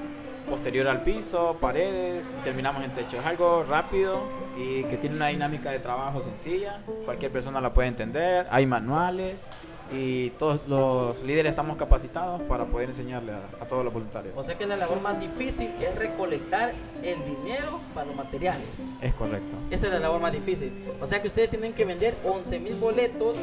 Posterior 0.48 0.88
al 0.88 1.02
piso, 1.02 1.56
paredes, 1.60 2.30
y 2.38 2.42
terminamos 2.42 2.82
en 2.82 2.92
techo. 2.92 3.18
Es 3.18 3.26
algo 3.26 3.62
rápido 3.62 4.22
y 4.58 4.82
que 4.84 4.96
tiene 4.96 5.16
una 5.16 5.28
dinámica 5.28 5.70
de 5.70 5.78
trabajo 5.78 6.20
sencilla. 6.20 6.80
Cualquier 7.04 7.30
persona 7.30 7.60
la 7.60 7.72
puede 7.72 7.88
entender. 7.88 8.46
Hay 8.50 8.66
manuales 8.66 9.50
y 9.92 10.30
todos 10.30 10.66
los 10.68 11.22
líderes 11.22 11.50
estamos 11.50 11.76
capacitados 11.76 12.40
para 12.42 12.66
poder 12.66 12.88
enseñarle 12.88 13.32
a, 13.32 13.48
a 13.60 13.66
todos 13.66 13.84
los 13.84 13.92
voluntarios. 13.92 14.34
o 14.36 14.42
sea 14.42 14.56
que 14.56 14.66
la 14.66 14.76
labor 14.76 15.00
más 15.00 15.20
difícil 15.20 15.70
es 15.80 15.94
recolectar 15.96 16.72
el 17.02 17.24
dinero 17.24 17.80
para 17.94 18.06
los 18.06 18.16
materiales. 18.16 18.66
es 19.00 19.14
correcto. 19.14 19.56
Esa 19.70 19.86
es 19.86 19.92
la 19.92 19.98
labor 19.98 20.20
más 20.20 20.32
difícil. 20.32 20.72
O 21.00 21.06
sea 21.06 21.20
que 21.20 21.28
ustedes 21.28 21.50
tienen 21.50 21.72
que 21.72 21.84
vender 21.84 22.16
11 22.24 22.58
mil 22.60 22.74
boletos 22.76 23.36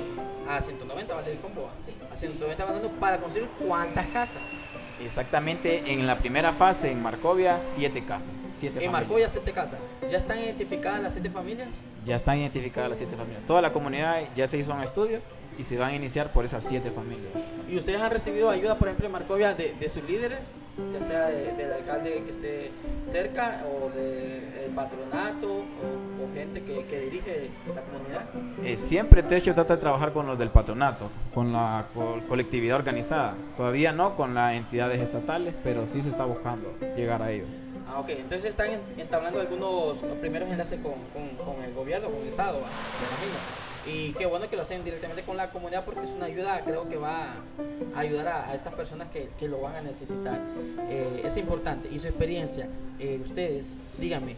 a 0.49 0.61
190, 0.61 1.13
¿vale? 1.13 1.31
El 1.31 1.39
combo. 1.39 1.63
¿va? 1.63 2.13
A 2.13 2.15
190 2.15 2.65
mandando 2.65 2.89
para 2.99 3.19
construir 3.19 3.49
cuántas 3.59 4.07
casas. 4.07 4.41
Exactamente 4.99 5.93
en 5.93 6.07
la 6.07 6.17
primera 6.17 6.51
fase 6.51 6.89
en 6.91 7.03
Marcovia, 7.03 7.59
siete 7.59 8.03
casas. 8.03 8.33
Siete 8.37 8.79
En 8.83 8.91
familias. 8.91 9.07
Marcoya, 9.07 9.27
7 9.27 9.51
casas. 9.51 9.79
¿Ya 10.09 10.17
están 10.17 10.39
identificadas 10.39 11.01
las 11.03 11.13
7 11.13 11.29
familias? 11.29 11.85
Ya 12.03 12.15
están 12.15 12.37
identificadas 12.37 12.89
las 12.89 12.97
siete 12.97 13.15
familias. 13.15 13.43
Toda 13.45 13.61
la 13.61 13.71
comunidad 13.71 14.21
ya 14.35 14.47
se 14.47 14.57
hizo 14.57 14.73
un 14.73 14.81
estudio 14.81 15.19
y 15.57 15.63
se 15.63 15.77
van 15.77 15.91
a 15.91 15.95
iniciar 15.95 16.31
por 16.31 16.45
esas 16.45 16.63
siete 16.63 16.91
familias. 16.91 17.55
¿Y 17.69 17.77
ustedes 17.77 17.99
han 17.99 18.11
recibido 18.11 18.49
ayuda, 18.49 18.75
por 18.75 18.87
ejemplo, 18.87 19.07
en 19.07 19.11
Marcovia 19.11 19.53
de, 19.53 19.73
de 19.79 19.89
sus 19.89 20.03
líderes? 20.03 20.39
Ya 20.93 21.05
sea 21.07 21.25
de- 21.27 21.53
del 21.53 21.73
alcalde 21.73 22.21
que 22.23 22.31
esté 22.31 22.71
cerca 23.11 23.63
o 23.65 23.89
del 23.97 24.71
patronato 24.75 25.47
o, 25.51 25.59
o 25.61 26.33
gente 26.35 26.61
que, 26.63 26.85
que 26.85 26.99
dirige 26.99 27.49
la 27.73 27.81
comunidad. 27.81 28.25
Eh, 28.63 28.75
siempre 28.77 29.23
Techo 29.23 29.55
trata 29.55 29.75
de 29.75 29.79
trabajar 29.81 30.11
con 30.13 30.27
los 30.27 30.37
del 30.37 30.49
patronato, 30.51 31.09
con 31.33 31.51
la 31.51 31.87
co- 31.95 32.21
colectividad 32.27 32.75
organizada. 32.75 33.33
Todavía 33.55 33.91
no 33.91 34.15
con 34.15 34.35
las 34.35 34.53
entidades 34.53 35.01
estatales, 35.01 35.55
pero 35.63 35.87
sí 35.87 36.01
se 36.01 36.09
está 36.09 36.25
buscando 36.25 36.71
llegar 36.95 37.23
a 37.23 37.31
ellos. 37.31 37.63
Ah, 37.89 37.99
ok. 37.99 38.09
Entonces 38.09 38.45
están 38.51 38.69
en- 38.69 38.81
entablando 38.99 39.39
algunos 39.41 39.99
los 40.03 40.17
primeros 40.19 40.47
enlaces 40.51 40.79
con, 40.83 40.93
con- 41.11 41.43
con 41.55 41.63
el 41.63 41.73
gobierno, 41.73 42.09
con 42.09 42.21
el 42.21 42.27
Estado, 42.27 42.59
me 42.59 42.59
imagino. 43.07 43.66
Y 43.87 44.11
qué 44.13 44.25
bueno 44.25 44.49
que 44.49 44.55
lo 44.55 44.63
hacen 44.63 44.83
directamente 44.83 45.23
con 45.23 45.37
la 45.37 45.49
comunidad 45.49 45.85
porque 45.85 46.01
es 46.01 46.09
una 46.09 46.25
ayuda, 46.25 46.61
creo 46.65 46.89
que 46.89 46.97
va 46.97 47.35
a 47.95 47.99
ayudar 47.99 48.27
a, 48.27 48.53
estas 48.53 48.73
personas 48.73 49.07
que, 49.11 49.29
que 49.39 49.47
lo 49.47 49.61
van 49.61 49.75
a 49.75 49.81
necesitar. 49.81 50.39
Eh, 50.89 51.21
es 51.23 51.37
importante. 51.37 51.87
Y 51.91 51.99
su 51.99 52.07
experiencia, 52.07 52.67
eh, 52.99 53.19
ustedes, 53.23 53.73
díganme, 53.97 54.35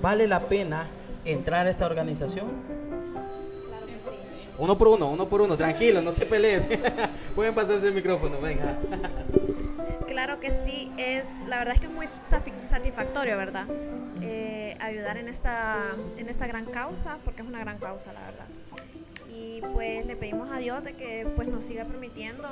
¿vale 0.00 0.28
la 0.28 0.40
pena 0.40 0.86
entrar 1.24 1.66
a 1.66 1.70
esta 1.70 1.86
organización? 1.86 2.46
Uno 4.58 4.78
por 4.78 4.88
uno, 4.88 5.10
uno 5.10 5.26
por 5.28 5.40
uno, 5.40 5.56
tranquilo, 5.56 6.00
no 6.02 6.12
se 6.12 6.24
peleen. 6.24 6.68
Pueden 7.34 7.54
pasarse 7.54 7.88
el 7.88 7.94
micrófono, 7.94 8.40
venga. 8.40 8.78
Claro 10.12 10.40
que 10.40 10.50
sí, 10.50 10.92
es, 10.98 11.42
la 11.48 11.56
verdad 11.56 11.72
es 11.72 11.80
que 11.80 11.86
es 11.86 11.92
muy 11.92 12.06
satisfactorio, 12.06 13.38
¿verdad? 13.38 13.64
Eh, 14.20 14.76
ayudar 14.78 15.16
en 15.16 15.26
esta, 15.26 15.78
en 16.18 16.28
esta 16.28 16.46
gran 16.46 16.66
causa, 16.66 17.16
porque 17.24 17.40
es 17.40 17.48
una 17.48 17.60
gran 17.60 17.78
causa, 17.78 18.12
la 18.12 18.20
verdad. 18.20 18.44
Y 19.34 19.62
pues 19.72 20.04
le 20.04 20.14
pedimos 20.14 20.50
a 20.50 20.58
Dios 20.58 20.84
de 20.84 20.92
que 20.92 21.26
pues 21.34 21.48
nos 21.48 21.64
siga 21.64 21.86
permitiendo 21.86 22.46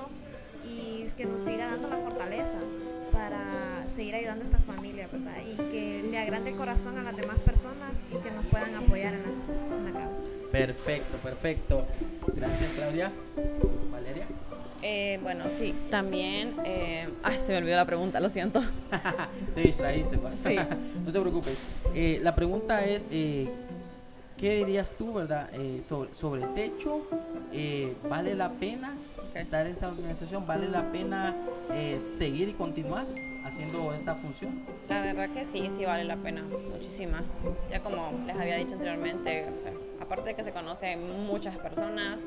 y 0.64 1.04
que 1.18 1.26
nos 1.26 1.42
siga 1.42 1.66
dando 1.66 1.88
la 1.88 1.98
fortaleza 1.98 2.56
para 3.12 3.86
seguir 3.86 4.14
ayudando 4.14 4.40
a 4.40 4.44
estas 4.44 4.64
familias, 4.64 5.12
¿verdad? 5.12 5.36
Y 5.46 5.56
que 5.70 6.02
le 6.02 6.18
agrande 6.18 6.52
el 6.52 6.56
corazón 6.56 6.96
a 6.96 7.02
las 7.02 7.14
demás 7.14 7.38
personas 7.40 8.00
y 8.10 8.16
que 8.22 8.30
nos 8.30 8.46
puedan 8.46 8.74
apoyar 8.74 9.12
en 9.12 9.20
en 9.76 9.84
la 9.84 10.00
causa. 10.00 10.28
Perfecto, 10.50 11.18
perfecto. 11.18 11.86
Gracias, 12.34 12.70
Claudia. 12.74 13.12
Valeria. 13.92 14.26
Eh, 14.82 15.18
bueno, 15.22 15.44
sí, 15.50 15.74
también. 15.90 16.54
eh, 16.64 17.08
ay, 17.22 17.38
se 17.40 17.52
me 17.52 17.58
olvidó 17.58 17.76
la 17.76 17.84
pregunta, 17.84 18.18
lo 18.20 18.28
siento. 18.28 18.62
Te 19.54 19.60
distraíste, 19.62 20.16
pa. 20.18 20.30
Sí. 20.36 20.56
no 21.04 21.12
te 21.12 21.20
preocupes. 21.20 21.58
Eh, 21.94 22.18
la 22.22 22.34
pregunta 22.34 22.84
es, 22.84 23.06
eh, 23.10 23.48
¿qué 24.38 24.56
dirías 24.56 24.90
tú, 24.96 25.12
verdad, 25.14 25.50
eh, 25.52 25.82
sobre, 25.86 26.14
sobre 26.14 26.42
techo? 26.54 27.02
Eh, 27.52 27.94
¿Vale 28.08 28.34
la 28.34 28.50
pena 28.52 28.94
Ok. 29.30 29.36
estar 29.36 29.66
en 29.66 29.72
esta 29.72 29.88
organización? 29.88 30.46
¿Vale 30.46 30.66
la 30.68 30.90
pena 30.90 31.36
seguir 31.98 32.48
y 32.48 32.52
continuar 32.54 33.06
haciendo 33.44 33.92
esta 33.94 34.14
función? 34.14 34.62
La 34.88 35.02
verdad 35.02 35.28
que 35.30 35.44
sí, 35.46 35.68
sí 35.70 35.84
vale 35.84 36.04
la 36.04 36.16
pena, 36.16 36.42
muchísima. 36.70 37.22
Ya 37.70 37.80
como 37.80 38.12
les 38.26 38.36
había 38.36 38.56
dicho 38.56 38.72
anteriormente, 38.72 39.46
o 39.56 39.60
sea, 39.60 39.72
aparte 40.00 40.30
de 40.30 40.34
que 40.34 40.42
se 40.42 40.52
conocen 40.52 41.26
muchas 41.26 41.56
personas, 41.58 42.24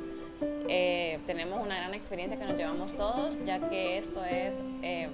eh, 0.67 1.19
tenemos 1.25 1.61
una 1.61 1.77
gran 1.77 1.93
experiencia 1.93 2.37
que 2.37 2.45
nos 2.45 2.57
llevamos 2.57 2.95
todos, 2.95 3.43
ya 3.45 3.59
que 3.69 3.97
esto 3.97 4.23
es 4.23 4.61
eh, 4.81 5.09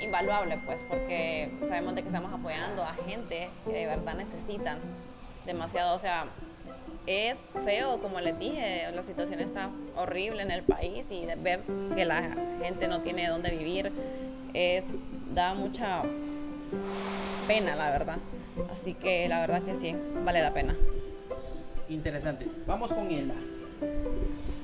invaluable, 0.00 0.58
pues, 0.64 0.82
porque 0.88 1.52
sabemos 1.62 1.94
de 1.94 2.02
que 2.02 2.08
estamos 2.08 2.32
apoyando 2.32 2.82
a 2.82 2.94
gente 3.06 3.48
que 3.64 3.72
de 3.72 3.86
verdad 3.86 4.14
necesitan 4.14 4.78
demasiado, 5.46 5.94
o 5.94 5.98
sea, 5.98 6.26
es 7.06 7.42
feo, 7.64 8.00
como 8.00 8.20
les 8.20 8.38
dije, 8.38 8.90
la 8.94 9.02
situación 9.02 9.40
está 9.40 9.70
horrible 9.96 10.42
en 10.42 10.50
el 10.50 10.62
país 10.62 11.06
y 11.10 11.26
ver 11.38 11.60
que 11.94 12.04
la 12.04 12.22
gente 12.62 12.86
no 12.86 13.00
tiene 13.00 13.28
dónde 13.28 13.50
vivir 13.50 13.92
es 14.54 14.90
da 15.34 15.54
mucha 15.54 16.02
pena, 17.46 17.74
la 17.74 17.90
verdad. 17.90 18.18
Así 18.70 18.94
que 18.94 19.28
la 19.28 19.40
verdad 19.40 19.62
que 19.62 19.74
sí, 19.74 19.96
vale 20.24 20.42
la 20.42 20.52
pena. 20.52 20.76
Interesante. 21.88 22.46
Vamos 22.66 22.92
con 22.92 23.10
Ela. 23.10 23.34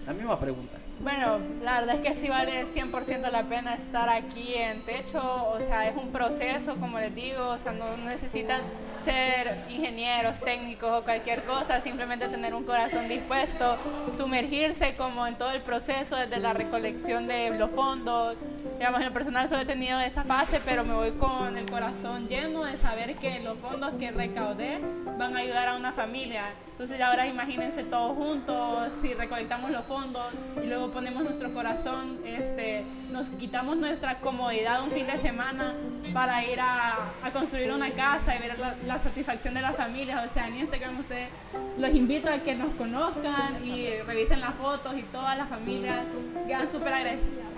La 0.08 0.14
misma 0.14 0.40
pregunta. 0.40 0.78
Bueno, 1.00 1.38
la 1.62 1.80
verdad 1.80 1.96
es 1.96 2.00
que 2.00 2.14
sí 2.14 2.30
vale 2.30 2.64
100% 2.64 3.30
la 3.30 3.42
pena 3.42 3.74
estar 3.74 4.08
aquí 4.08 4.54
en 4.54 4.80
techo, 4.80 5.20
o 5.20 5.60
sea, 5.60 5.86
es 5.86 5.94
un 5.98 6.10
proceso, 6.10 6.76
como 6.76 6.98
les 6.98 7.14
digo, 7.14 7.50
o 7.50 7.58
sea, 7.58 7.72
no 7.72 7.94
necesitan 7.98 8.62
ser 8.98 9.56
ingenieros, 9.70 10.40
técnicos 10.40 10.90
o 10.90 11.04
cualquier 11.04 11.44
cosa, 11.44 11.80
simplemente 11.80 12.28
tener 12.28 12.54
un 12.54 12.64
corazón 12.64 13.08
dispuesto, 13.08 13.76
sumergirse 14.12 14.96
como 14.96 15.26
en 15.26 15.36
todo 15.36 15.50
el 15.52 15.62
proceso, 15.62 16.16
desde 16.16 16.38
la 16.38 16.52
recolección 16.52 17.26
de 17.26 17.50
los 17.50 17.70
fondos, 17.70 18.36
digamos, 18.78 19.00
en 19.00 19.06
lo 19.06 19.12
personal 19.12 19.48
solo 19.48 19.62
he 19.62 19.66
tenido 19.66 19.98
esa 20.00 20.22
fase, 20.22 20.60
pero 20.64 20.84
me 20.84 20.94
voy 20.94 21.10
con 21.12 21.56
el 21.56 21.68
corazón 21.68 22.28
lleno 22.28 22.64
de 22.64 22.76
saber 22.76 23.16
que 23.16 23.40
los 23.40 23.58
fondos 23.58 23.92
que 23.98 24.10
recaudé 24.10 24.78
van 25.18 25.36
a 25.36 25.40
ayudar 25.40 25.68
a 25.68 25.76
una 25.76 25.92
familia. 25.92 26.44
Entonces 26.70 27.00
ahora 27.00 27.26
imagínense 27.26 27.82
todos 27.82 28.16
juntos, 28.16 28.94
si 29.00 29.12
recolectamos 29.12 29.72
los 29.72 29.84
fondos 29.84 30.24
y 30.62 30.66
luego 30.68 30.92
ponemos 30.92 31.24
nuestro 31.24 31.52
corazón, 31.52 32.20
este, 32.24 32.84
nos 33.10 33.30
quitamos 33.30 33.76
nuestra 33.76 34.20
comodidad 34.20 34.84
un 34.84 34.92
fin 34.92 35.08
de 35.08 35.18
semana 35.18 35.74
para 36.14 36.44
ir 36.44 36.60
a, 36.60 37.10
a 37.24 37.32
construir 37.32 37.72
una 37.72 37.90
casa 37.90 38.36
y 38.36 38.38
ver 38.38 38.56
la, 38.84 38.87
la, 38.88 38.98
satisfacción 38.98 39.54
de 39.54 39.62
las 39.62 39.76
familias. 39.76 40.24
O 40.24 40.32
sea, 40.32 40.48
en 40.48 40.56
Instagram 40.56 40.98
ustedes 40.98 41.28
los 41.76 41.94
invito 41.94 42.30
a 42.30 42.38
que 42.38 42.54
nos 42.54 42.74
conozcan 42.74 43.64
y 43.64 44.00
revisen 44.06 44.40
las 44.40 44.54
fotos 44.54 44.96
y 44.96 45.02
todas 45.02 45.36
las 45.36 45.48
familias 45.48 46.00
quedan 46.46 46.66
súper 46.66 46.92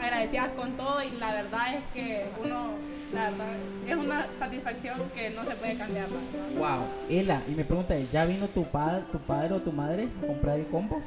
agradecidas 0.00 0.50
con 0.50 0.76
todo 0.76 1.02
y 1.02 1.10
la 1.12 1.32
verdad 1.32 1.74
es 1.74 1.82
que 1.94 2.26
uno 2.42 2.74
la 3.12 3.30
verdad, 3.30 3.46
es 3.88 3.96
una 3.96 4.26
satisfacción 4.38 4.96
que 5.14 5.30
no 5.30 5.44
se 5.44 5.56
puede 5.56 5.76
cambiar. 5.76 6.06
Wow, 6.56 6.84
Ela, 7.08 7.42
y 7.48 7.52
me 7.52 7.64
pregunta, 7.64 7.96
¿ya 8.12 8.24
vino 8.24 8.46
tu 8.46 8.64
padre, 8.64 9.02
tu 9.10 9.18
padre 9.18 9.54
o 9.54 9.58
tu 9.60 9.72
madre 9.72 10.08
a 10.22 10.26
comprar 10.26 10.58
el 10.58 10.66
combo? 10.66 11.02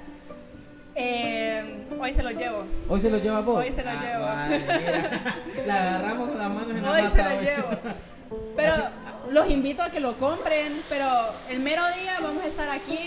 Eh, 0.96 1.86
hoy 2.00 2.14
se 2.14 2.22
lo 2.22 2.32
llevo. 2.32 2.66
¿Hoy 2.90 3.02
se 3.02 3.10
lo 3.10 3.18
lleva 3.18 3.40
vos? 3.40 3.66
Hoy 3.66 3.72
se 3.72 3.84
lo 3.84 3.90
ah, 3.90 4.04
llevo. 4.04 4.26
Vale, 4.26 4.62
la 5.68 5.82
agarramos 5.82 6.30
con 6.30 6.38
las 6.38 6.50
manos 6.50 6.70
en 6.70 6.84
la 6.84 6.92
Hoy 6.92 7.02
masa, 7.04 7.30
se 7.30 7.36
lo 7.36 7.42
llevo. 7.42 7.70
Pero 8.56 8.74
los 9.34 9.50
invito 9.50 9.82
a 9.82 9.90
que 9.90 10.00
lo 10.00 10.16
compren, 10.18 10.84
pero 10.90 11.08
el 11.50 11.60
mero 11.60 11.82
día 12.00 12.20
vamos 12.22 12.44
a 12.44 12.48
estar 12.48 12.70
aquí. 12.70 13.00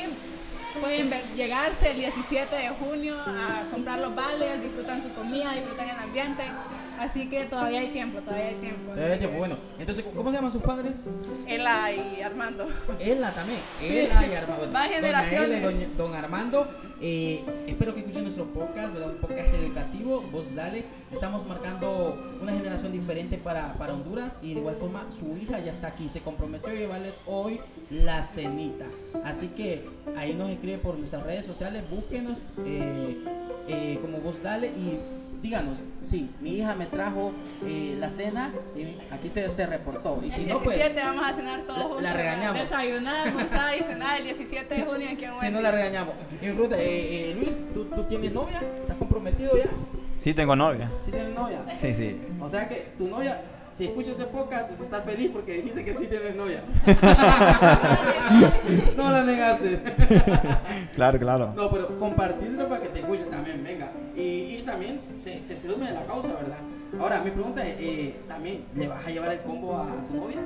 Pueden 0.80 1.10
llegarse 1.36 1.92
el 1.92 1.98
17 1.98 2.54
de 2.54 2.68
junio 2.68 3.16
a 3.18 3.64
comprar 3.70 4.00
los 4.00 4.14
vales, 4.14 4.60
disfrutan 4.60 5.00
su 5.00 5.10
comida, 5.14 5.52
disfrutan 5.52 5.88
el 5.88 5.96
ambiente. 5.96 6.42
Así 6.98 7.28
que 7.28 7.44
todavía 7.44 7.80
hay 7.80 7.88
tiempo, 7.88 8.20
todavía 8.20 8.48
hay 8.48 8.54
tiempo. 8.56 8.92
Todavía 8.92 9.12
hay 9.12 9.18
tiempo. 9.18 9.38
Bueno, 9.38 9.56
entonces, 9.78 10.04
¿cómo 10.14 10.30
se 10.30 10.36
llaman 10.36 10.52
sus 10.52 10.62
padres? 10.62 10.98
Ela 11.46 11.92
y 11.92 12.22
Armando. 12.22 12.66
Ela 12.98 13.32
también. 13.32 13.60
Sí. 13.78 13.98
Ela 13.98 14.26
y 14.26 14.34
Armando. 14.36 14.72
Va 14.72 14.82
generaciones. 14.84 15.62
Doña 15.62 15.76
Ela 15.76 15.84
y 15.84 15.96
don, 15.96 15.96
don 15.96 16.14
Armando. 16.14 16.68
Eh, 17.00 17.44
espero 17.66 17.92
que 17.92 18.00
escuchen 18.00 18.22
nuestro 18.22 18.46
podcast, 18.46 18.94
¿verdad? 18.94 19.10
Un 19.10 19.18
podcast 19.18 19.54
educativo. 19.54 20.22
Vos 20.32 20.54
dale. 20.54 20.84
Estamos 21.12 21.46
marcando 21.46 22.18
una 22.40 22.52
generación 22.52 22.92
diferente 22.92 23.36
para, 23.36 23.74
para 23.74 23.94
Honduras. 23.94 24.38
Y 24.42 24.54
de 24.54 24.60
igual 24.60 24.76
forma, 24.76 25.06
su 25.10 25.36
hija 25.36 25.58
ya 25.60 25.72
está 25.72 25.88
aquí. 25.88 26.08
Se 26.08 26.20
comprometió 26.20 26.70
a 26.70 26.74
llevarles 26.74 27.20
hoy 27.26 27.60
la 27.90 28.24
cenita. 28.24 28.86
Así 29.24 29.48
que 29.48 29.84
ahí 30.16 30.34
nos 30.34 30.50
escribe 30.50 30.78
por 30.78 30.96
nuestras 30.98 31.22
redes 31.24 31.44
sociales. 31.44 31.84
Búsquenos 31.90 32.38
eh, 32.64 33.16
eh, 33.68 33.98
como 34.00 34.18
vos 34.18 34.42
dale. 34.42 34.68
Y 34.68 34.98
díganos, 35.46 35.78
sí, 36.04 36.28
mi 36.40 36.56
hija 36.58 36.74
me 36.74 36.86
trajo 36.86 37.32
eh, 37.64 37.96
la 37.98 38.10
cena, 38.10 38.52
sí, 38.66 38.96
aquí 39.12 39.30
se, 39.30 39.48
se 39.48 39.64
reportó. 39.66 40.20
Y 40.24 40.30
si 40.32 40.42
el 40.42 40.48
no, 40.48 40.58
17 40.60 40.90
pues, 40.94 41.04
vamos 41.06 41.24
a 41.24 41.32
cenar 41.32 41.60
todos 41.62 41.78
la- 41.78 41.84
juntos. 41.84 42.02
la 42.02 42.12
regañamos. 42.12 42.58
Desayunar, 42.58 43.28
almorzar 43.28 43.76
y 43.80 43.84
cenar 43.84 44.18
el 44.18 44.24
17 44.24 44.74
de 44.74 44.82
junio 44.82 45.08
aquí 45.12 45.24
en 45.24 45.38
si 45.38 45.50
no 45.50 45.60
la 45.60 45.70
regañamos. 45.70 46.14
Y 46.42 46.46
me 46.46 46.52
pregunta, 46.52 46.76
eh, 46.78 47.30
eh, 47.30 47.34
Luis, 47.36 47.56
¿tú, 47.72 47.84
¿tú 47.84 48.02
tienes 48.04 48.32
novia? 48.32 48.60
¿Estás 48.82 48.96
comprometido 48.96 49.56
ya? 49.56 49.70
Sí, 50.16 50.34
tengo 50.34 50.56
novia. 50.56 50.90
¿Sí 51.04 51.10
tienes 51.12 51.34
novia? 51.34 51.64
Sí, 51.74 51.94
sí. 51.94 52.20
O 52.40 52.48
sea 52.48 52.68
que 52.68 52.92
tu 52.98 53.06
novia, 53.06 53.40
si 53.76 53.84
escuchas 53.84 54.12
este 54.12 54.24
podcast, 54.24 54.70
a 54.70 54.82
estar 54.82 55.04
feliz 55.04 55.30
porque 55.30 55.52
dijiste 55.52 55.84
que 55.84 55.92
sí 55.92 56.06
tienes 56.06 56.34
novia. 56.34 56.62
no 58.96 59.12
la 59.12 59.22
negaste. 59.22 59.80
Claro, 60.94 61.18
claro. 61.18 61.52
No, 61.54 61.70
pero 61.70 61.98
compartíselo 61.98 62.70
para 62.70 62.80
que 62.80 62.88
te 62.88 63.00
escuchen 63.00 63.28
también, 63.28 63.62
venga. 63.62 63.92
Y, 64.16 64.56
y 64.56 64.62
también 64.64 64.98
se, 65.22 65.42
se 65.42 65.58
sedume 65.58 65.88
de 65.88 65.92
la 65.92 66.06
causa, 66.06 66.28
¿verdad? 66.28 66.56
Ahora, 66.98 67.20
mi 67.20 67.30
pregunta 67.30 67.66
es, 67.66 67.76
eh, 67.78 68.16
¿también 68.26 68.64
le 68.74 68.88
vas 68.88 69.06
a 69.06 69.10
llevar 69.10 69.32
el 69.32 69.40
combo 69.40 69.76
a 69.76 69.92
tu 69.92 70.16
novia? 70.16 70.38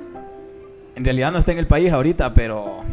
En 0.95 1.05
realidad 1.05 1.31
no 1.31 1.37
está 1.37 1.53
en 1.53 1.59
el 1.59 1.67
país 1.67 1.89
ahorita, 1.89 2.33
pero 2.33 2.83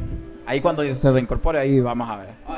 ahí 0.47 0.61
cuando 0.61 0.85
se 0.95 1.11
reincorpore, 1.11 1.59
ahí 1.59 1.81
vamos 1.81 2.09
a 2.09 2.17
ver. 2.17 2.29
Ah, 2.47 2.58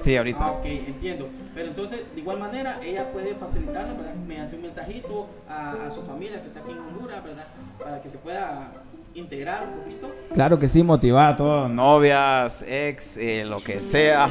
Sí, 0.00 0.16
ahorita. 0.16 0.44
Ah, 0.44 0.52
ok, 0.52 0.64
entiendo. 0.64 1.28
Pero 1.54 1.68
entonces, 1.68 2.00
de 2.14 2.20
igual 2.20 2.38
manera, 2.40 2.80
ella 2.84 3.12
puede 3.12 3.34
facilitarlo, 3.34 3.96
¿verdad? 3.96 4.14
Mediante 4.26 4.56
un 4.56 4.62
mensajito 4.62 5.28
a, 5.48 5.86
a 5.86 5.90
su 5.90 6.02
familia 6.02 6.40
que 6.40 6.48
está 6.48 6.60
aquí 6.60 6.72
en 6.72 6.78
Honduras, 6.78 7.22
¿verdad? 7.22 7.46
Para 7.78 8.00
que 8.00 8.08
se 8.10 8.18
pueda 8.18 8.72
integrar 9.12 9.64
un 9.66 9.80
poquito. 9.82 10.08
Claro 10.32 10.56
que 10.58 10.68
sí, 10.68 10.82
motivar 10.84 11.32
a 11.32 11.36
todos, 11.36 11.68
novias, 11.70 12.64
ex, 12.68 13.16
eh, 13.16 13.44
lo 13.44 13.62
que 13.62 13.80
sea, 13.80 14.28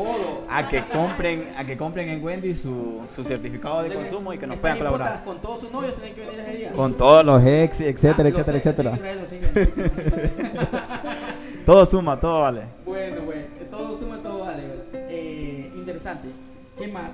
a 0.50 0.68
que 0.68 0.82
compren, 0.88 1.52
a 1.56 1.64
que 1.64 1.76
compren 1.76 2.08
en 2.08 2.22
Wendy 2.24 2.52
su, 2.52 3.02
su 3.06 3.22
certificado 3.22 3.84
de 3.84 3.94
consumo 3.94 4.32
y 4.32 4.38
que 4.38 4.46
nos 4.48 4.58
puedan 4.58 4.78
colaborar. 4.78 5.22
Con 5.24 5.40
todos 5.40 5.60
sus 5.60 5.70
novios 5.70 5.94
tienen 5.94 6.14
que 6.14 6.26
venir 6.26 6.40
ese 6.40 6.56
día. 6.58 6.72
Con 6.72 6.96
todos 6.96 7.24
los 7.24 7.42
ex, 7.44 7.80
etcétera, 7.80 8.28
Ah, 8.28 8.32
etcétera, 8.32 8.58
etcétera. 8.58 8.96
traerlo, 8.98 9.26
sí, 9.26 9.38
Todo 11.64 11.84
suma, 11.84 12.18
todo 12.20 12.42
vale. 12.42 12.62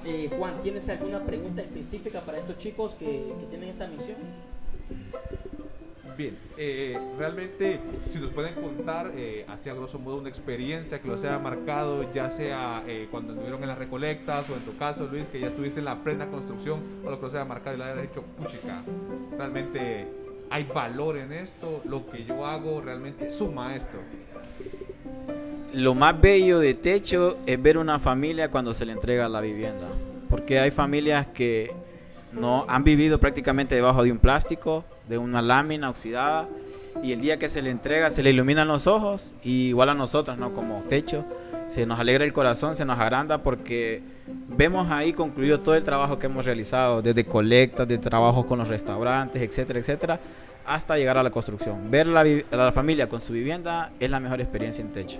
Eh, 0.04 0.30
Juan, 0.37 0.61
¿tienes 0.62 0.87
alguna 0.90 1.24
pregunta 1.24 1.62
específica 1.62 2.20
para 2.20 2.38
estos 2.38 2.58
chicos 2.58 2.94
que, 2.94 3.24
tienen 3.48 3.70
esta 3.70 3.87
misión? 3.87 4.16
Bien, 6.14 6.37
eh, 6.58 6.98
realmente, 7.18 7.80
si 8.12 8.18
nos 8.18 8.32
pueden 8.32 8.54
contar, 8.54 9.12
eh, 9.16 9.46
así 9.48 9.70
a 9.70 9.74
grosso 9.74 9.98
modo, 9.98 10.18
una 10.18 10.28
experiencia 10.28 11.00
que 11.00 11.08
los 11.08 11.20
haya 11.20 11.38
marcado, 11.38 12.12
ya 12.12 12.28
sea 12.30 12.85
eh, 12.87 13.08
cuando 13.11 13.32
estuvieron 13.32 13.62
en 13.62 13.68
las 13.68 13.78
recolectas 13.78 14.48
o 14.50 14.56
en 14.56 14.61
tu 14.61 14.76
caso, 14.76 15.08
Luis, 15.11 15.26
que 15.28 15.40
ya 15.40 15.46
estuviste 15.46 15.78
en 15.78 15.87
la 15.87 16.04
plena 16.04 16.26
construcción, 16.26 16.82
o 17.02 17.11
lo 17.11 17.16
que 17.18 17.26
los 17.26 17.35
haya 17.35 17.46
marcado 17.46 17.76
y 17.76 17.78
le 17.78 17.85
hayas 17.85 18.02
dicho, 18.02 18.22
puchica, 18.37 18.82
realmente 19.38 20.06
hay 20.50 20.64
valor 20.64 21.16
en 21.16 21.32
esto, 21.32 21.80
lo 21.87 22.06
que 22.11 22.24
yo 22.24 22.44
hago 22.44 22.82
realmente 22.82 23.30
suma 23.30 23.74
esto. 23.74 23.98
Lo 25.72 25.94
más 25.94 26.20
bello 26.20 26.58
de 26.58 26.74
techo 26.74 27.38
es 27.46 27.61
ver 27.62 27.78
una 27.78 27.98
familia 27.98 28.50
cuando 28.50 28.74
se 28.74 28.85
le 28.85 28.92
entrega 28.92 29.28
la 29.28 29.40
vivienda. 29.40 29.87
Porque 30.28 30.61
hay 30.61 30.70
familias 30.70 31.26
que 31.32 31.72
no 32.32 32.66
han 32.68 32.85
vivido 32.85 33.18
prácticamente 33.18 33.74
debajo 33.74 34.04
de 34.04 34.12
un 34.12 34.18
plástico, 34.18 34.85
de 35.08 35.16
una 35.16 35.40
lámina 35.40 35.88
oxidada, 35.88 36.46
y 37.02 37.12
el 37.12 37.22
día 37.22 37.38
que 37.38 37.48
se 37.48 37.62
le 37.62 37.70
entrega 37.70 38.11
se 38.11 38.22
le 38.22 38.30
iluminan 38.30 38.68
los 38.68 38.87
ojos, 38.87 39.32
y 39.42 39.68
igual 39.68 39.88
a 39.88 39.94
nosotros, 39.94 40.37
¿no? 40.37 40.52
Como 40.52 40.82
techo, 40.90 41.24
se 41.68 41.87
nos 41.87 41.98
alegra 41.98 42.24
el 42.24 42.35
corazón, 42.35 42.74
se 42.74 42.85
nos 42.85 42.98
agranda 42.98 43.38
porque 43.38 44.02
vemos 44.48 44.90
ahí 44.90 45.14
concluido 45.14 45.61
todo 45.61 45.74
el 45.74 45.85
trabajo 45.85 46.18
que 46.18 46.26
hemos 46.26 46.44
realizado, 46.44 47.00
desde 47.00 47.24
colectas, 47.24 47.88
de 47.88 47.96
trabajos 47.96 48.44
con 48.44 48.58
los 48.58 48.68
restaurantes, 48.68 49.40
etcétera, 49.40 49.78
etcétera, 49.78 50.20
hasta 50.66 50.98
llegar 50.98 51.16
a 51.16 51.22
la 51.22 51.30
construcción. 51.30 51.90
Ver 51.90 52.06
la, 52.06 52.22
vi- 52.22 52.44
a 52.50 52.56
la 52.56 52.72
familia 52.72 53.08
con 53.08 53.20
su 53.20 53.32
vivienda 53.32 53.90
es 53.98 54.11
la 54.11 54.20
mejor 54.20 54.42
experiencia 54.42 54.82
en 54.82 54.92
techo. 54.92 55.18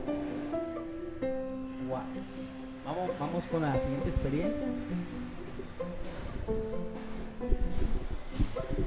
Vamos, 3.43 3.47
con 3.51 3.63
la 3.63 3.77
siguiente 3.79 4.09
experiencia. 4.09 4.65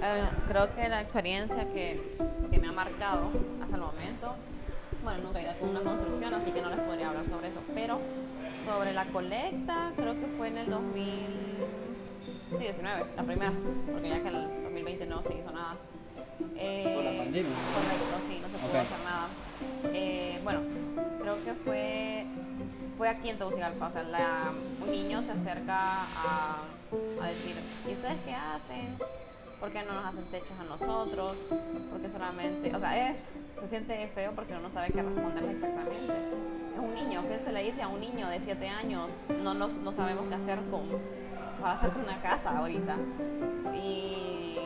Eh, 0.01 0.23
creo 0.47 0.73
que 0.75 0.89
la 0.89 1.01
experiencia 1.01 1.67
que, 1.73 2.17
que 2.49 2.59
me 2.59 2.67
ha 2.67 2.71
marcado 2.71 3.29
hasta 3.61 3.75
el 3.75 3.81
momento, 3.81 4.35
bueno, 5.03 5.23
nunca 5.23 5.39
he 5.39 5.43
ido 5.43 5.57
con 5.59 5.69
una 5.69 5.81
construcción, 5.81 6.33
así 6.33 6.51
que 6.51 6.61
no 6.61 6.69
les 6.69 6.79
podría 6.79 7.09
hablar 7.09 7.25
sobre 7.25 7.49
eso, 7.49 7.59
pero 7.73 7.99
sobre 8.55 8.93
la 8.93 9.05
colecta, 9.05 9.91
creo 9.95 10.13
que 10.19 10.27
fue 10.27 10.49
en 10.49 10.57
el 10.59 10.69
2019, 10.69 13.05
la 13.15 13.23
primera, 13.23 13.51
porque 13.91 14.09
ya 14.09 14.21
que 14.21 14.27
en 14.29 14.35
el 14.35 14.43
2020 14.63 15.05
no 15.07 15.23
se 15.23 15.35
hizo 15.37 15.51
nada. 15.51 15.75
Eh, 16.57 16.93
Por 16.95 17.03
la 17.03 17.17
pandemia. 17.23 17.51
Correcto, 17.73 18.15
sí, 18.19 18.39
no 18.41 18.49
se 18.49 18.57
pudo 18.57 18.77
hacer 18.79 18.97
nada. 19.03 19.27
Fue 23.05 23.11
aquí 23.13 23.29
en 23.29 23.37
Tegucigalpa, 23.37 23.85
o 23.85 23.89
sea, 23.91 24.01
la- 24.01 24.51
un 24.81 24.89
niño 24.91 25.21
se 25.21 25.31
acerca 25.31 25.77
a, 26.05 26.55
a 27.21 27.27
decir, 27.27 27.55
¿y 27.87 27.91
ustedes 27.91 28.17
qué 28.25 28.33
hacen? 28.33 28.97
¿Por 29.59 29.69
qué 29.69 29.83
no 29.83 29.93
nos 29.93 30.05
hacen 30.07 30.23
techos 30.31 30.53
a 30.59 30.63
nosotros? 30.63 31.37
Porque 31.91 32.09
solamente, 32.09 32.75
o 32.75 32.79
sea, 32.79 33.11
es, 33.11 33.39
se 33.57 33.67
siente 33.67 34.07
feo 34.07 34.31
porque 34.33 34.53
uno 34.53 34.63
no 34.63 34.69
sabe 34.71 34.87
qué 34.91 35.03
responderle 35.03 35.51
exactamente. 35.51 36.13
Es 36.73 36.79
un 36.79 36.95
niño, 36.95 37.23
¿qué 37.27 37.37
se 37.37 37.51
le 37.51 37.61
dice 37.61 37.83
a 37.83 37.89
un 37.89 37.99
niño 37.99 38.27
de 38.27 38.39
7 38.39 38.67
años? 38.69 39.19
No, 39.43 39.53
nos, 39.53 39.77
no 39.77 39.91
sabemos 39.91 40.25
qué 40.27 40.33
hacer 40.33 40.57
con, 40.71 40.81
para 41.61 41.73
hacerte 41.73 41.99
una 41.99 42.19
casa 42.23 42.57
ahorita. 42.57 42.95
Y 43.75 44.57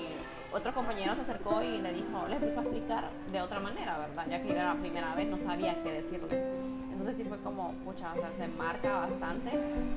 otro 0.54 0.74
compañero 0.74 1.14
se 1.14 1.22
acercó 1.22 1.62
y 1.62 1.80
le 1.80 1.92
dijo, 1.92 2.26
le 2.30 2.38
empezó 2.38 2.62
a 2.62 2.64
explicar 2.64 3.10
de 3.34 3.42
otra 3.42 3.60
manera, 3.60 3.98
¿verdad? 3.98 4.28
Ya 4.30 4.42
que 4.42 4.48
yo 4.48 4.54
era 4.56 4.74
la 4.76 4.80
primera 4.80 5.14
vez, 5.14 5.28
no 5.28 5.36
sabía 5.36 5.84
qué 5.84 5.92
decirle. 5.92 6.69
Entonces 7.00 7.16
sí 7.16 7.24
fue 7.24 7.38
como, 7.38 7.72
pucha, 7.86 8.14
o 8.14 8.18
sea, 8.18 8.34
se 8.34 8.46
marca 8.50 8.98
bastante 8.98 9.52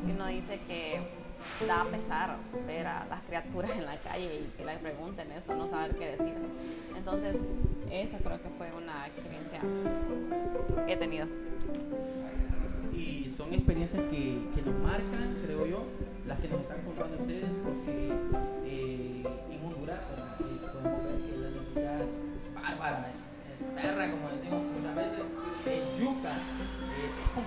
y 0.07 0.13
uno 0.13 0.29
dice 0.29 0.61
que 0.69 1.01
da 1.67 1.85
pesar 1.91 2.37
ver 2.65 2.87
a 2.87 3.05
las 3.11 3.23
criaturas 3.23 3.73
en 3.73 3.87
la 3.87 3.97
calle 3.97 4.43
y 4.43 4.57
que 4.57 4.65
le 4.65 4.77
pregunten 4.77 5.33
eso, 5.33 5.53
no 5.57 5.67
saber 5.67 5.97
qué 5.97 6.11
decir. 6.13 6.33
Entonces, 6.97 7.45
eso 7.91 8.19
creo 8.19 8.41
que 8.41 8.49
fue 8.51 8.71
una 8.73 9.09
experiencia 9.09 9.59
que 10.87 10.93
he 10.93 10.97
tenido. 10.97 11.27
Y 12.95 13.35
son 13.37 13.53
experiencias 13.53 14.05
que, 14.05 14.41
que 14.55 14.63
nos 14.63 14.75
marcan, 14.77 15.41
creo 15.45 15.67
yo, 15.67 15.85
las 16.29 16.39
que 16.39 16.47
nos 16.47 16.61
están 16.61 16.83
contando 16.83 17.17
ustedes, 17.19 17.51
porque 17.65 18.13
eh, 18.65 19.25
en 19.51 19.65
Honduras 19.67 19.99
podemos 20.73 21.05
ver 21.05 21.17
que 21.21 21.37
la 21.37 21.51
necesidad 21.51 22.01
es, 22.01 22.11
es 22.39 22.55
bárbara, 22.55 23.11
es, 23.11 23.61
es 23.61 23.67
perra, 23.71 24.09
como 24.09 24.29
decimos 24.29 24.63
muchas 24.63 24.95
veces, 24.95 25.32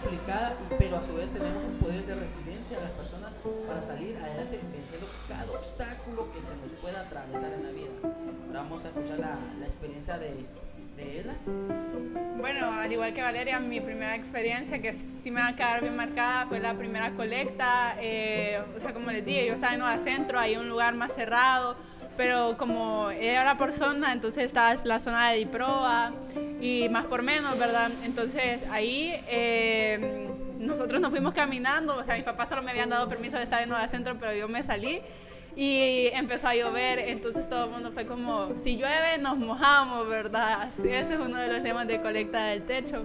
complicada, 0.05 0.53
pero 0.77 0.97
a 0.97 1.03
su 1.03 1.15
vez 1.15 1.31
tenemos 1.31 1.63
un 1.65 1.77
poder 1.79 2.05
de 2.05 2.15
resiliencia 2.15 2.77
a 2.77 2.81
las 2.81 2.91
personas 2.91 3.33
para 3.67 3.81
salir 3.81 4.15
adelante 4.17 4.59
venciendo 4.71 5.07
cada 5.27 5.51
obstáculo 5.51 6.31
que 6.31 6.41
se 6.41 6.55
nos 6.57 6.71
pueda 6.79 7.01
atravesar 7.01 7.51
en 7.53 7.63
la 7.63 7.71
vida. 7.71 7.89
Ahora 8.47 8.61
vamos 8.61 8.85
a 8.85 8.89
escuchar 8.89 9.19
la, 9.19 9.35
la 9.59 9.65
experiencia 9.65 10.17
de, 10.19 10.45
de 10.95 11.19
Ela. 11.21 11.33
Bueno, 12.37 12.71
al 12.71 12.91
igual 12.91 13.13
que 13.13 13.23
Valeria, 13.23 13.59
mi 13.59 13.81
primera 13.81 14.15
experiencia, 14.15 14.79
que 14.79 14.93
sí 14.93 15.31
me 15.31 15.41
va 15.41 15.47
a 15.47 15.55
quedar 15.55 15.81
bien 15.81 15.95
marcada, 15.95 16.45
fue 16.45 16.59
la 16.59 16.75
primera 16.75 17.11
colecta. 17.11 17.95
eh, 17.99 18.61
o 18.75 18.79
sea, 18.79 18.93
como 18.93 19.09
les 19.09 19.25
dije, 19.25 19.47
yo 19.47 19.53
estaba 19.53 19.73
en 19.73 19.79
Nueva 19.79 19.99
Centro, 19.99 20.39
ahí 20.39 20.55
un 20.55 20.69
lugar 20.69 20.93
más 20.93 21.13
cerrado, 21.13 21.75
pero 22.15 22.57
como 22.57 23.09
era 23.09 23.57
por 23.57 23.73
zona, 23.73 24.13
entonces 24.13 24.45
estaba 24.45 24.75
la 24.83 24.99
zona 24.99 25.31
de 25.31 25.39
Diproa 25.39 26.13
y 26.61 26.87
más 26.89 27.05
por 27.05 27.21
menos, 27.21 27.57
¿verdad? 27.59 27.91
Entonces 28.03 28.63
ahí 28.71 29.13
eh, 29.27 30.29
nosotros 30.59 31.01
nos 31.01 31.11
fuimos 31.11 31.33
caminando, 31.33 31.95
o 31.95 32.03
sea, 32.03 32.15
mis 32.15 32.23
papás 32.23 32.49
solo 32.49 32.63
me 32.63 32.71
habían 32.71 32.89
dado 32.89 33.07
permiso 33.07 33.37
de 33.37 33.43
estar 33.43 33.61
en 33.61 33.69
Nueva 33.69 33.87
Centro, 33.87 34.15
pero 34.19 34.33
yo 34.33 34.47
me 34.47 34.63
salí 34.63 35.01
y 35.55 36.07
empezó 36.13 36.49
a 36.49 36.55
llover, 36.55 36.99
entonces 36.99 37.47
todo 37.47 37.65
el 37.65 37.71
mundo 37.71 37.91
fue 37.91 38.05
como, 38.05 38.57
si 38.57 38.77
llueve 38.77 39.17
nos 39.19 39.37
mojamos, 39.37 40.07
¿verdad? 40.07 40.63
Así, 40.63 40.89
ese 40.89 41.13
es 41.13 41.19
uno 41.19 41.37
de 41.37 41.47
los 41.47 41.63
temas 41.63 41.87
de 41.87 42.01
colecta 42.01 42.47
del 42.47 42.63
techo. 42.63 43.03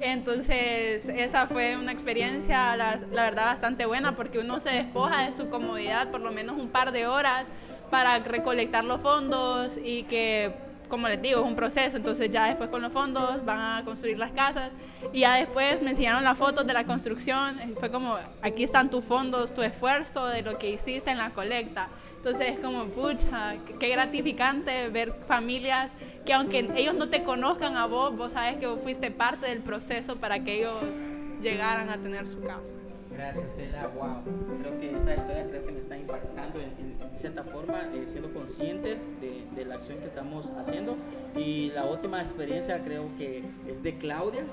Entonces, 0.00 1.08
esa 1.08 1.46
fue 1.46 1.76
una 1.76 1.92
experiencia, 1.92 2.74
la, 2.76 2.98
la 3.12 3.22
verdad, 3.22 3.44
bastante 3.44 3.86
buena 3.86 4.16
porque 4.16 4.38
uno 4.38 4.58
se 4.58 4.70
despoja 4.70 5.26
de 5.26 5.32
su 5.32 5.48
comodidad 5.48 6.10
por 6.10 6.20
lo 6.20 6.32
menos 6.32 6.58
un 6.58 6.70
par 6.70 6.92
de 6.92 7.06
horas 7.06 7.46
para 7.90 8.18
recolectar 8.20 8.84
los 8.84 9.00
fondos 9.00 9.78
y 9.82 10.04
que, 10.04 10.54
como 10.92 11.08
les 11.08 11.22
digo, 11.22 11.40
es 11.40 11.46
un 11.46 11.56
proceso. 11.56 11.96
Entonces, 11.96 12.30
ya 12.30 12.48
después 12.48 12.68
con 12.68 12.82
los 12.82 12.92
fondos 12.92 13.42
van 13.46 13.58
a 13.58 13.82
construir 13.82 14.18
las 14.18 14.30
casas 14.32 14.70
y 15.10 15.20
ya 15.20 15.36
después 15.36 15.80
me 15.80 15.90
enseñaron 15.90 16.22
las 16.22 16.36
fotos 16.36 16.66
de 16.66 16.74
la 16.74 16.84
construcción. 16.84 17.58
Fue 17.80 17.90
como, 17.90 18.18
aquí 18.42 18.62
están 18.62 18.90
tus 18.90 19.02
fondos, 19.02 19.54
tu 19.54 19.62
esfuerzo 19.62 20.26
de 20.26 20.42
lo 20.42 20.58
que 20.58 20.68
hiciste 20.70 21.10
en 21.10 21.16
la 21.16 21.30
colecta. 21.30 21.88
Entonces 22.18 22.52
es 22.52 22.60
como, 22.60 22.84
pucha, 22.84 23.54
qué- 23.80 23.88
gratificante 23.88 24.88
ver 24.90 25.14
familias 25.26 25.90
que 26.26 26.34
aunque 26.34 26.70
ellos 26.76 26.94
no 26.94 27.08
te 27.08 27.22
conozcan 27.24 27.74
a 27.78 27.86
vos, 27.86 28.14
vos 28.14 28.32
sabes 28.32 28.58
que 28.58 28.66
vos 28.66 28.78
fuiste 28.82 29.10
parte 29.10 29.46
del 29.46 29.60
proceso 29.60 30.16
para 30.16 30.44
que 30.44 30.58
ellos 30.58 30.94
llegaran 31.40 31.88
a 31.88 31.96
tener 31.96 32.26
su 32.28 32.40
casa. 32.42 32.70
Gracias, 33.10 33.58
Ela. 33.58 33.88
Wow. 33.88 34.22
Creo 34.60 34.78
que 34.78 34.94
esta 34.94 35.14
historia 35.16 35.46
creo 35.48 35.64
que 35.66 35.72
nos 35.72 35.82
está 35.82 35.96
impactando 35.98 36.60
en 36.60 36.91
cierta 37.16 37.44
forma, 37.44 37.82
eh, 37.94 38.04
siendo 38.06 38.32
conscientes 38.32 39.04
de, 39.20 39.44
de 39.54 39.64
la 39.64 39.76
acción 39.76 39.98
que 39.98 40.06
estamos 40.06 40.46
haciendo. 40.58 40.96
Y 41.36 41.70
la 41.70 41.84
última 41.84 42.20
experiencia 42.20 42.82
creo 42.82 43.08
que 43.18 43.42
es 43.68 43.82
de 43.82 43.96
Claudia. 43.98 44.44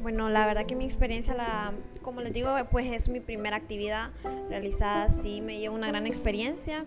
Bueno, 0.00 0.28
la 0.28 0.46
verdad 0.46 0.66
que 0.66 0.74
mi 0.74 0.84
experiencia, 0.84 1.34
la, 1.34 1.72
como 2.02 2.20
les 2.22 2.32
digo, 2.32 2.50
pues 2.70 2.92
es 2.92 3.08
mi 3.08 3.20
primera 3.20 3.56
actividad 3.56 4.10
realizada, 4.48 5.08
sí 5.08 5.40
me 5.40 5.60
lleva 5.60 5.74
una 5.74 5.88
gran 5.88 6.06
experiencia 6.06 6.84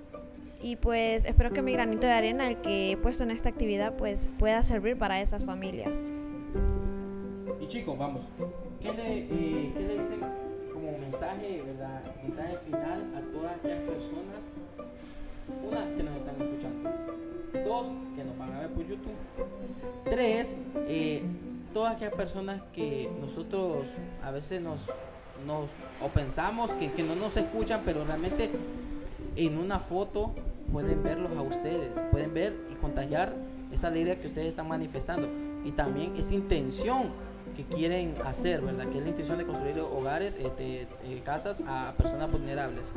y 0.61 0.75
pues 0.75 1.25
espero 1.25 1.51
que 1.51 1.61
mi 1.61 1.71
granito 1.71 2.07
de 2.07 2.13
arena, 2.13 2.49
el 2.49 2.59
que 2.61 2.91
he 2.91 2.97
puesto 2.97 3.23
en 3.23 3.31
esta 3.31 3.49
actividad, 3.49 3.95
pues 3.95 4.27
pueda 4.37 4.63
servir 4.63 4.97
para 4.97 5.21
esas 5.21 5.45
familias. 5.45 6.03
Y 7.61 7.67
chicos, 7.67 7.97
vamos. 7.97 8.25
¿Qué 8.81 8.91
le, 8.91 9.17
eh, 9.19 9.71
qué 9.73 9.79
le 9.79 9.99
dicen 9.99 10.44
como 10.85 10.97
mensaje, 10.99 11.63
verdad? 11.65 12.01
Mensaje 12.23 12.57
final 12.65 13.03
a 13.15 13.21
todas 13.31 13.55
aquellas 13.57 13.81
personas. 13.81 14.43
Una, 15.63 15.95
que 15.95 16.03
nos 16.03 16.17
están 16.17 16.41
escuchando. 16.41 16.89
Dos, 17.65 17.85
que 18.15 18.23
nos 18.23 18.37
van 18.37 18.53
a 18.53 18.59
ver 18.59 18.69
por 18.69 18.85
YouTube. 18.85 19.15
Tres, 20.05 20.55
eh, 20.87 21.23
todas 21.73 21.95
aquellas 21.95 22.13
personas 22.13 22.61
que 22.73 23.09
nosotros 23.19 23.87
a 24.23 24.31
veces 24.31 24.61
nos, 24.61 24.81
nos 25.45 25.69
o 26.01 26.07
pensamos 26.09 26.71
que, 26.71 26.91
que 26.91 27.03
no 27.03 27.15
nos 27.15 27.35
escuchan, 27.37 27.81
pero 27.85 28.05
realmente 28.05 28.49
en 29.35 29.57
una 29.57 29.79
foto 29.79 30.33
pueden 30.71 31.03
verlos 31.03 31.31
a 31.37 31.41
ustedes, 31.41 31.91
pueden 32.11 32.33
ver 32.33 32.55
y 32.71 32.75
contagiar 32.75 33.33
esa 33.71 33.87
alegría 33.87 34.19
que 34.19 34.27
ustedes 34.27 34.47
están 34.47 34.67
manifestando 34.67 35.27
y 35.63 35.71
también 35.71 36.15
esa 36.17 36.33
intención 36.33 37.09
que 37.55 37.63
quieren 37.63 38.15
hacer, 38.25 38.61
¿verdad? 38.61 38.87
Que 38.87 38.97
es 38.97 39.03
la 39.03 39.09
intención 39.09 39.37
de 39.37 39.45
construir 39.45 39.79
hogares, 39.79 40.35
este, 40.35 40.81
eh, 41.03 41.21
casas 41.23 41.63
a 41.67 41.93
personas 41.97 42.31
vulnerables. 42.31 42.91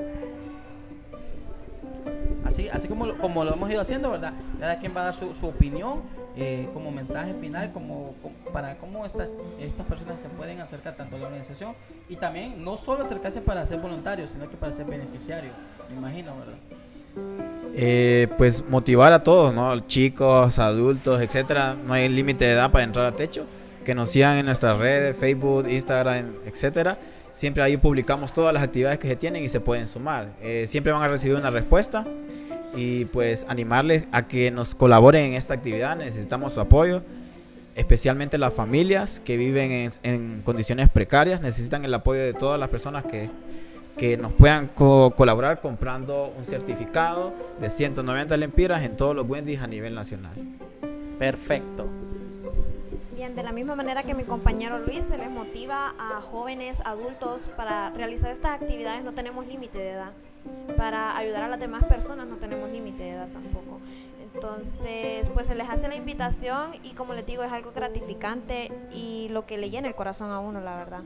Así, 2.44 2.68
así 2.68 2.88
como, 2.88 3.12
como 3.18 3.44
lo 3.44 3.52
hemos 3.54 3.70
ido 3.70 3.80
haciendo, 3.80 4.10
¿verdad? 4.10 4.32
Cada 4.58 4.78
quien 4.78 4.94
va 4.96 5.02
a 5.02 5.04
dar 5.04 5.14
su, 5.14 5.46
opinión 5.46 6.02
eh, 6.36 6.68
como 6.72 6.90
mensaje 6.90 7.34
final, 7.34 7.72
como, 7.72 8.14
como- 8.22 8.34
para 8.52 8.76
cómo 8.78 9.04
estas, 9.04 9.28
estas 9.60 9.86
personas 9.86 10.20
se 10.20 10.28
pueden 10.28 10.60
acercar 10.60 10.96
tanto 10.96 11.16
a 11.16 11.18
la 11.18 11.26
organización 11.26 11.74
y 12.08 12.16
también 12.16 12.64
no 12.64 12.76
solo 12.76 13.02
acercarse 13.02 13.40
para 13.40 13.66
ser 13.66 13.80
voluntarios, 13.80 14.30
sino 14.30 14.48
que 14.48 14.56
para 14.56 14.72
ser 14.72 14.86
beneficiarios, 14.86 15.52
me 15.90 15.96
imagino, 15.96 16.32
¿verdad? 16.38 16.58
Eh, 17.74 18.28
pues 18.38 18.64
motivar 18.68 19.12
a 19.12 19.22
todos, 19.22 19.52
¿no? 19.52 19.78
Chicos, 19.80 20.58
adultos, 20.58 21.20
etcétera. 21.20 21.74
No 21.74 21.92
hay 21.94 22.08
límite 22.08 22.44
de 22.44 22.52
edad 22.52 22.70
para 22.70 22.84
entrar 22.84 23.06
a 23.06 23.12
techo. 23.12 23.46
Que 23.88 23.94
nos 23.94 24.10
sigan 24.10 24.36
en 24.36 24.44
nuestras 24.44 24.76
redes, 24.76 25.16
Facebook, 25.16 25.66
Instagram, 25.66 26.34
etcétera. 26.44 26.98
Siempre 27.32 27.62
ahí 27.62 27.78
publicamos 27.78 28.34
todas 28.34 28.52
las 28.52 28.62
actividades 28.62 28.98
que 28.98 29.08
se 29.08 29.16
tienen 29.16 29.42
y 29.42 29.48
se 29.48 29.60
pueden 29.60 29.86
sumar. 29.86 30.28
Eh, 30.42 30.64
siempre 30.66 30.92
van 30.92 31.00
a 31.00 31.08
recibir 31.08 31.38
una 31.38 31.48
respuesta 31.48 32.06
y 32.76 33.06
pues 33.06 33.46
animarles 33.48 34.04
a 34.12 34.28
que 34.28 34.50
nos 34.50 34.74
colaboren 34.74 35.24
en 35.24 35.32
esta 35.36 35.54
actividad. 35.54 35.96
Necesitamos 35.96 36.52
su 36.52 36.60
apoyo, 36.60 37.00
especialmente 37.76 38.36
las 38.36 38.52
familias 38.52 39.22
que 39.24 39.38
viven 39.38 39.90
en, 40.02 40.42
condiciones 40.42 40.90
precarias. 40.90 41.40
Necesitan 41.40 41.82
el 41.86 41.94
apoyo 41.94 42.20
de 42.20 42.34
todas 42.34 42.60
las 42.60 42.68
personas 42.68 43.06
que, 43.06 43.30
que 43.96 44.18
nos 44.18 44.34
puedan 44.34 44.66
co- 44.66 45.14
colaborar 45.16 45.62
comprando 45.62 46.34
un 46.36 46.44
certificado 46.44 47.32
de 47.58 47.70
190 47.70 48.36
lempiras 48.36 48.82
en 48.82 48.98
todos 48.98 49.16
los 49.16 49.26
Wendy's 49.26 49.62
a 49.62 49.66
nivel 49.66 49.94
nacional. 49.94 50.34
Perfecto. 51.18 51.88
De 53.34 53.42
la 53.42 53.52
misma 53.52 53.74
manera 53.74 54.02
que 54.02 54.14
mi 54.14 54.24
compañero 54.24 54.78
Luis 54.78 55.04
se 55.04 55.18
les 55.18 55.30
motiva 55.30 55.94
a 55.98 56.20
jóvenes, 56.20 56.80
adultos, 56.84 57.48
para 57.56 57.90
realizar 57.90 58.30
estas 58.30 58.52
actividades 58.60 59.04
no 59.04 59.12
tenemos 59.12 59.46
límite 59.46 59.78
de 59.78 59.90
edad. 59.90 60.12
Para 60.76 61.16
ayudar 61.16 61.44
a 61.44 61.48
las 61.48 61.60
demás 61.60 61.84
personas 61.84 62.26
no 62.26 62.36
tenemos 62.36 62.70
límite 62.70 63.04
de 63.04 63.10
edad 63.10 63.28
tampoco. 63.28 63.80
Entonces, 64.34 65.28
pues 65.30 65.46
se 65.46 65.54
les 65.54 65.68
hace 65.68 65.88
la 65.88 65.96
invitación 65.96 66.72
y 66.82 66.94
como 66.94 67.12
les 67.12 67.26
digo, 67.26 67.42
es 67.42 67.52
algo 67.52 67.72
gratificante 67.72 68.70
y 68.92 69.28
lo 69.30 69.46
que 69.46 69.58
le 69.58 69.70
llena 69.70 69.88
el 69.88 69.94
corazón 69.94 70.30
a 70.30 70.38
uno, 70.40 70.60
la 70.60 70.76
verdad. 70.76 71.02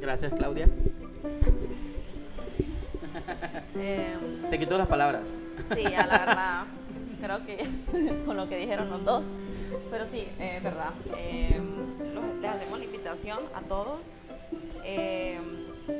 Gracias, 0.00 0.32
Claudia. 0.32 0.68
Eh, 3.76 4.16
Te 4.50 4.58
quito 4.58 4.78
las 4.78 4.86
palabras. 4.86 5.34
Sí, 5.74 5.86
a 5.86 6.06
la 6.06 6.18
verdad, 6.18 6.64
creo 7.20 7.46
que 7.46 8.22
con 8.24 8.36
lo 8.36 8.48
que 8.48 8.56
dijeron 8.56 8.90
los 8.90 9.04
dos, 9.04 9.26
pero 9.90 10.06
sí, 10.06 10.28
es 10.38 10.62
verdad. 10.62 10.90
Eh, 11.16 11.60
los- 12.14 12.36
les 12.40 12.50
hacemos 12.50 12.78
la 12.78 12.84
invitación 12.84 13.38
a 13.54 13.60
todos. 13.62 14.00
Eh, 14.84 15.38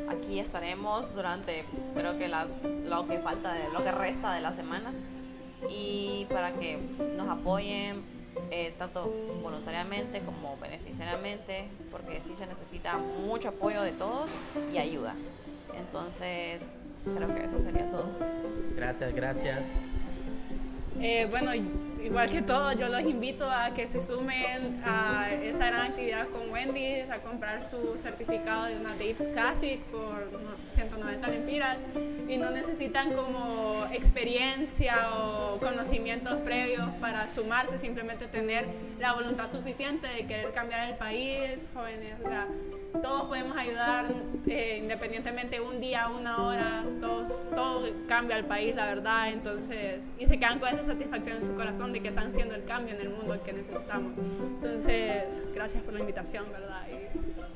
aquí 0.08 0.38
estaremos 0.38 1.14
durante, 1.14 1.64
creo 1.94 2.18
que 2.18 2.28
la- 2.28 2.46
lo 2.86 3.06
que 3.06 3.18
falta, 3.18 3.52
de, 3.52 3.68
lo 3.72 3.82
que 3.82 3.92
resta 3.92 4.32
de 4.34 4.40
las 4.40 4.56
semanas, 4.56 5.00
y 5.70 6.26
para 6.30 6.52
que 6.52 6.78
nos 7.16 7.28
apoyen 7.28 8.02
eh, 8.50 8.74
tanto 8.76 9.14
voluntariamente 9.42 10.20
como 10.20 10.56
beneficiariamente, 10.58 11.68
porque 11.92 12.20
sí 12.20 12.34
se 12.34 12.46
necesita 12.48 12.98
mucho 12.98 13.50
apoyo 13.50 13.80
de 13.82 13.92
todos 13.92 14.32
y 14.72 14.78
ayuda. 14.78 15.14
Entonces, 15.78 16.68
creo 17.16 17.32
que 17.32 17.44
eso 17.44 17.58
sería 17.60 17.88
todo. 17.88 18.06
Gracias, 18.74 19.14
gracias. 19.14 19.64
Eh, 21.00 21.26
bueno, 21.30 21.52
igual 22.04 22.30
que 22.30 22.42
todos, 22.42 22.76
yo 22.76 22.88
los 22.88 23.00
invito 23.02 23.50
a 23.50 23.72
que 23.74 23.88
se 23.88 23.98
sumen 23.98 24.82
a 24.84 25.30
esta 25.32 25.66
gran 25.66 25.90
actividad 25.90 26.28
con 26.28 26.50
Wendy's, 26.50 27.10
a 27.10 27.18
comprar 27.18 27.64
su 27.64 27.96
certificado 27.96 28.66
de 28.66 28.76
una 28.76 28.90
Dave's 28.90 29.24
Classic 29.32 29.80
por 29.84 30.30
190 30.66 31.28
lempiras 31.28 31.76
y 32.28 32.36
no 32.36 32.50
necesitan 32.50 33.12
como 33.12 33.86
experiencia 33.92 35.10
o 35.16 35.58
conocimientos 35.58 36.34
previos 36.40 36.88
para 37.00 37.28
sumarse, 37.28 37.78
simplemente 37.78 38.26
tener 38.26 38.66
la 39.00 39.12
voluntad 39.12 39.50
suficiente 39.50 40.06
de 40.06 40.26
querer 40.26 40.52
cambiar 40.52 40.90
el 40.90 40.96
país, 40.96 41.64
jóvenes, 41.74 42.14
o 42.22 42.28
sea, 42.28 42.46
todos 43.00 43.24
podemos 43.24 43.56
ayudar 43.56 44.06
eh, 44.46 44.80
independientemente 44.82 45.60
un 45.60 45.80
día, 45.80 46.08
una 46.08 46.42
hora, 46.42 46.84
todo, 47.00 47.24
todo 47.54 47.88
cambia 48.06 48.36
el 48.36 48.44
país, 48.44 48.74
la 48.74 48.86
verdad, 48.86 49.28
entonces, 49.28 50.10
y 50.18 50.26
se 50.26 50.38
quedan 50.38 50.58
con 50.58 50.68
esa 50.68 50.84
satisfacción 50.84 51.38
en 51.38 51.46
su 51.46 51.54
corazón 51.54 51.92
de 51.92 52.00
que 52.00 52.08
están 52.08 52.28
haciendo 52.28 52.54
el 52.54 52.64
cambio 52.64 52.94
en 52.94 53.00
el 53.00 53.10
mundo 53.10 53.42
que 53.42 53.52
necesitamos. 53.52 54.12
Entonces, 54.16 55.42
gracias 55.54 55.82
por 55.82 55.94
la 55.94 56.00
invitación, 56.00 56.44
¿verdad? 56.50 56.82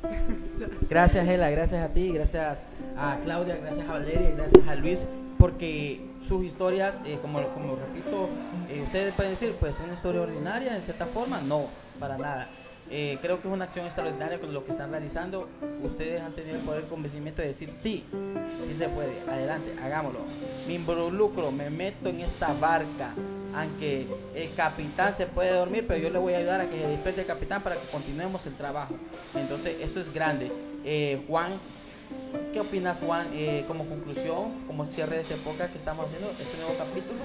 Gracias, 0.88 1.28
Ela, 1.28 1.50
gracias 1.50 1.82
a 1.82 1.92
ti, 1.92 2.12
gracias 2.12 2.62
a 2.96 3.18
Claudia, 3.22 3.56
gracias 3.56 3.88
a 3.88 3.92
Valeria, 3.92 4.30
gracias 4.36 4.66
a 4.66 4.74
Luis, 4.74 5.06
porque 5.38 6.00
sus 6.22 6.44
historias, 6.44 7.00
eh, 7.04 7.18
como, 7.20 7.42
como 7.48 7.76
repito, 7.76 8.28
eh, 8.68 8.80
ustedes 8.82 9.14
pueden 9.14 9.32
decir, 9.32 9.54
pues 9.58 9.78
una 9.80 9.94
historia 9.94 10.22
ordinaria 10.22 10.74
en 10.74 10.82
cierta 10.82 11.06
forma, 11.06 11.40
no, 11.40 11.66
para 11.98 12.16
nada. 12.16 12.48
Eh, 12.90 13.18
creo 13.20 13.40
que 13.40 13.48
es 13.48 13.54
una 13.54 13.64
acción 13.64 13.84
extraordinaria 13.84 14.40
con 14.40 14.52
lo 14.52 14.64
que 14.64 14.70
están 14.70 14.90
realizando. 14.90 15.48
Ustedes 15.82 16.22
han 16.22 16.32
tenido 16.32 16.56
el 16.56 16.62
poder 16.62 16.84
convencimiento 16.84 17.42
de 17.42 17.48
decir 17.48 17.70
sí, 17.70 18.04
sí 18.66 18.74
se 18.74 18.88
puede, 18.88 19.20
adelante, 19.28 19.74
hagámoslo. 19.82 20.20
Me 20.66 20.74
involucro, 20.74 21.52
me 21.52 21.68
meto 21.70 22.08
en 22.08 22.20
esta 22.20 22.52
barca, 22.54 23.12
aunque 23.54 24.06
el 24.34 24.52
capitán 24.54 25.12
se 25.12 25.26
puede 25.26 25.52
dormir, 25.52 25.84
pero 25.86 26.00
yo 26.00 26.10
le 26.10 26.18
voy 26.18 26.34
a 26.34 26.38
ayudar 26.38 26.60
a 26.60 26.70
que 26.70 26.78
se 26.78 26.86
despierte 26.88 27.20
el 27.22 27.26
capitán 27.26 27.62
para 27.62 27.76
que 27.76 27.86
continuemos 27.88 28.46
el 28.46 28.54
trabajo. 28.54 28.94
Entonces, 29.34 29.76
eso 29.80 30.00
es 30.00 30.12
grande. 30.12 30.50
Eh, 30.84 31.22
Juan, 31.28 31.52
¿qué 32.54 32.60
opinas, 32.60 33.00
Juan, 33.00 33.26
eh, 33.34 33.64
como 33.68 33.84
conclusión, 33.84 34.64
como 34.66 34.86
cierre 34.86 35.16
de 35.16 35.22
esa 35.22 35.34
época 35.34 35.68
que 35.68 35.76
estamos 35.76 36.06
haciendo, 36.06 36.30
este 36.40 36.56
nuevo 36.56 36.74
capítulo? 36.78 37.20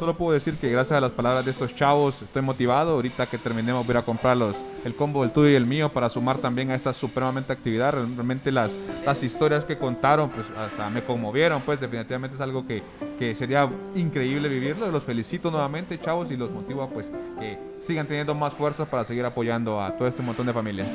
Solo 0.00 0.16
puedo 0.16 0.32
decir 0.32 0.54
que 0.54 0.70
gracias 0.70 0.96
a 0.96 1.00
las 1.02 1.10
palabras 1.12 1.44
de 1.44 1.50
estos 1.50 1.74
chavos 1.74 2.14
estoy 2.22 2.40
motivado. 2.40 2.92
Ahorita 2.92 3.26
que 3.26 3.36
terminemos 3.36 3.86
voy 3.86 3.96
a 3.96 4.02
comprar 4.02 4.34
el 4.82 4.94
combo 4.94 5.20
del 5.20 5.30
tuyo 5.30 5.50
y 5.50 5.54
el 5.54 5.66
mío 5.66 5.92
para 5.92 6.08
sumar 6.08 6.38
también 6.38 6.70
a 6.70 6.74
esta 6.74 6.94
supremamente 6.94 7.52
actividad. 7.52 7.92
Realmente 7.92 8.50
las, 8.50 8.70
las 9.04 9.22
historias 9.22 9.66
que 9.66 9.76
contaron 9.76 10.30
pues 10.30 10.46
hasta 10.56 10.88
me 10.88 11.04
conmovieron. 11.04 11.60
Pues 11.60 11.78
definitivamente 11.82 12.36
es 12.36 12.40
algo 12.40 12.66
que, 12.66 12.82
que 13.18 13.34
sería 13.34 13.68
increíble 13.94 14.48
vivirlo. 14.48 14.90
Los 14.90 15.02
felicito 15.02 15.50
nuevamente 15.50 16.00
chavos 16.00 16.30
y 16.30 16.36
los 16.38 16.50
motivo 16.50 16.82
a 16.82 16.88
pues 16.88 17.04
que 17.38 17.58
sigan 17.82 18.06
teniendo 18.06 18.34
más 18.34 18.54
fuerzas 18.54 18.88
para 18.88 19.04
seguir 19.04 19.26
apoyando 19.26 19.82
a 19.82 19.98
todo 19.98 20.08
este 20.08 20.22
montón 20.22 20.46
de 20.46 20.54
familias. 20.54 20.88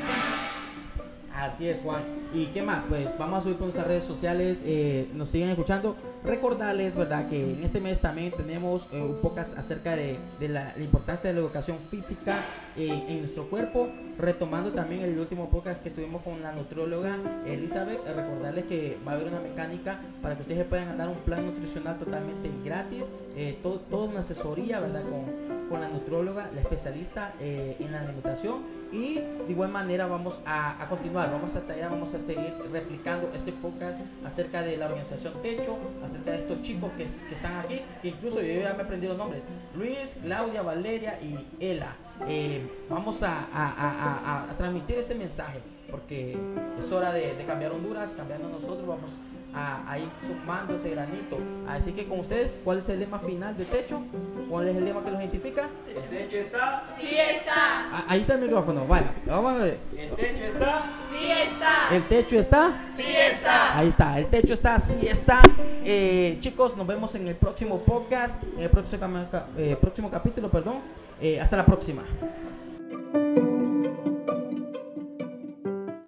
Así 1.36 1.68
es, 1.68 1.82
Juan. 1.82 2.04
¿Y 2.34 2.48
qué 2.48 2.62
más? 2.62 2.84
Pues 2.86 3.18
vamos 3.18 3.40
a 3.40 3.42
subir 3.42 3.58
con 3.58 3.68
nuestras 3.68 3.88
redes 3.88 4.06
sociales, 4.06 4.64
eh, 4.66 5.10
nos 5.14 5.30
siguen 5.30 5.50
escuchando. 5.50 5.96
Recordarles, 6.24 6.96
¿verdad? 6.96 7.30
Que 7.30 7.54
en 7.54 7.64
este 7.64 7.80
mes 7.80 8.00
también 8.00 8.32
tenemos 8.32 8.88
eh, 8.92 9.02
un 9.02 9.18
podcast 9.22 9.58
acerca 9.58 9.96
de, 9.96 10.18
la, 10.40 10.74
importancia 10.78 11.30
de 11.30 11.36
la 11.36 11.42
educación 11.42 11.78
física 11.92 12.40
eh, 12.78 13.06
en 13.10 13.20
nuestro 13.20 13.50
cuerpo. 13.50 13.90
Retomando 14.18 14.72
también 14.72 15.02
el 15.02 15.20
último 15.20 15.50
podcast 15.50 15.84
que 15.84 15.90
estuvimos 15.90 16.22
con 16.24 16.42
la 16.42 16.54
nutrióloga 16.54 17.18
Elizabeth. 17.46 18.00
Eh, 18.08 18.14
recordarles 18.14 18.66
que 18.66 18.98
va 19.06 19.12
a 19.12 19.16
haber 19.16 19.28
una 19.28 19.42
mecánica 19.42 20.00
para 20.22 20.36
que 20.36 20.42
ustedes 20.44 20.66
puedan 20.66 20.88
ganar 20.88 21.10
un 21.10 21.18
plan 21.20 21.46
nutricional 21.46 22.00
totalmente 22.00 22.50
gratis. 22.64 23.10
Eh, 23.36 23.60
todo, 23.62 24.06
una 24.06 24.22
asesoría, 24.22 24.80
¿verdad? 24.80 25.04
Con, 25.04 25.70
con 25.70 25.82
la 25.82 25.90
nutrióloga, 25.90 26.50
la 26.56 26.62
especialista 26.62 27.34
en 27.40 27.92
la 27.92 28.00
alimentación 28.00 28.75
y 28.96 29.16
de 29.16 29.52
igual 29.52 29.72
manera 29.72 30.08
vamos 30.08 30.40
a, 30.46 30.82
a, 30.82 30.88
continuar, 30.88 31.30
vamos 31.30 31.54
a 31.56 31.62
tallar, 31.62 31.92
vamos 31.92 32.14
a 32.14 32.20
seguir 32.20 32.54
replicando 32.72 33.30
este 33.36 33.52
podcast 33.52 34.00
acerca 34.24 34.62
de 34.62 34.78
la 34.78 34.86
organización 34.86 35.34
Techo, 35.42 35.78
acerca 36.04 36.32
de 36.32 36.38
estos 36.38 36.62
chicos 36.62 36.92
que, 36.96 37.04
están 37.04 37.60
aquí, 37.60 37.82
que 38.02 38.10
incluso 38.10 38.42
yo 38.42 38.62
ya 38.62 38.74
me 38.74 38.84
aprendí 38.84 39.08
los 39.08 39.18
nombres, 39.18 39.44
Luis, 39.76 40.18
Claudia, 40.24 40.62
Valeria 40.62 41.20
y 41.22 41.46
Ela. 41.60 41.96
Eh, 42.30 42.66
vamos 42.90 43.22
a, 43.24 43.48
a, 43.54 44.50
a, 44.50 44.58
transmitir 44.58 44.98
este 44.98 45.16
mensaje 45.16 45.60
porque 45.92 46.38
es 46.80 46.92
hora 46.92 47.12
de, 47.12 47.36
de 47.36 47.46
cambiar 47.46 47.74
Honduras, 47.74 48.14
cambiando 48.16 48.48
nosotros, 48.48 48.88
vamos 48.88 49.12
a, 49.56 49.98
ir 49.98 50.10
sumando 50.26 50.76
ese 50.76 50.90
granito. 50.90 51.38
Así 51.68 51.94
que 51.94 52.06
con 52.06 52.20
ustedes, 52.20 52.60
¿cuál 52.64 52.80
es 52.80 52.90
el 52.90 53.00
lema 53.00 53.20
final 53.20 53.58
de 53.58 53.66
Techo? 53.66 54.02
¿Cuál 54.50 54.68
es 54.68 54.76
el 54.76 54.86
lema 54.86 55.04
que 55.04 55.12
los 55.12 55.20
identifica? 55.20 55.70
El 55.88 56.04
techo 56.04 56.38
está. 56.38 56.84
Sí 57.00 57.18
está. 57.18 57.54
Ah, 57.92 58.06
ahí 58.10 58.22
está 58.22 58.36
el 58.36 58.42
micrófono, 58.42 58.86
vaya, 58.86 59.12
vamos 59.26 59.54
a 59.54 59.64
ver. 59.64 59.80
El 59.98 60.12
techo 60.12 60.44
está. 60.44 60.84
Sí 61.10 61.32
está. 61.32 61.96
El 61.96 62.04
techo 62.04 62.40
está. 62.40 62.84
Sí 62.88 63.06
está. 63.08 63.80
Ahí 63.80 63.88
está, 63.88 64.20
el 64.20 64.28
techo 64.28 64.54
está, 64.54 64.80
sí 64.80 65.08
está. 65.08 65.42
Eh, 65.86 66.38
chicos, 66.42 66.76
nos 66.76 66.86
vemos 66.86 67.16
en 67.16 67.28
el 67.28 67.36
próximo 67.36 67.80
podcast, 67.80 68.42
en 68.58 68.64
el 68.64 68.70
próximo, 68.70 69.26
eh, 69.58 69.78
próximo 69.80 70.12
capítulo, 70.12 70.50
perdón. 70.50 70.80
Eh, 71.22 71.40
hasta 71.40 71.58
la 71.58 71.66
próxima. 71.66 72.04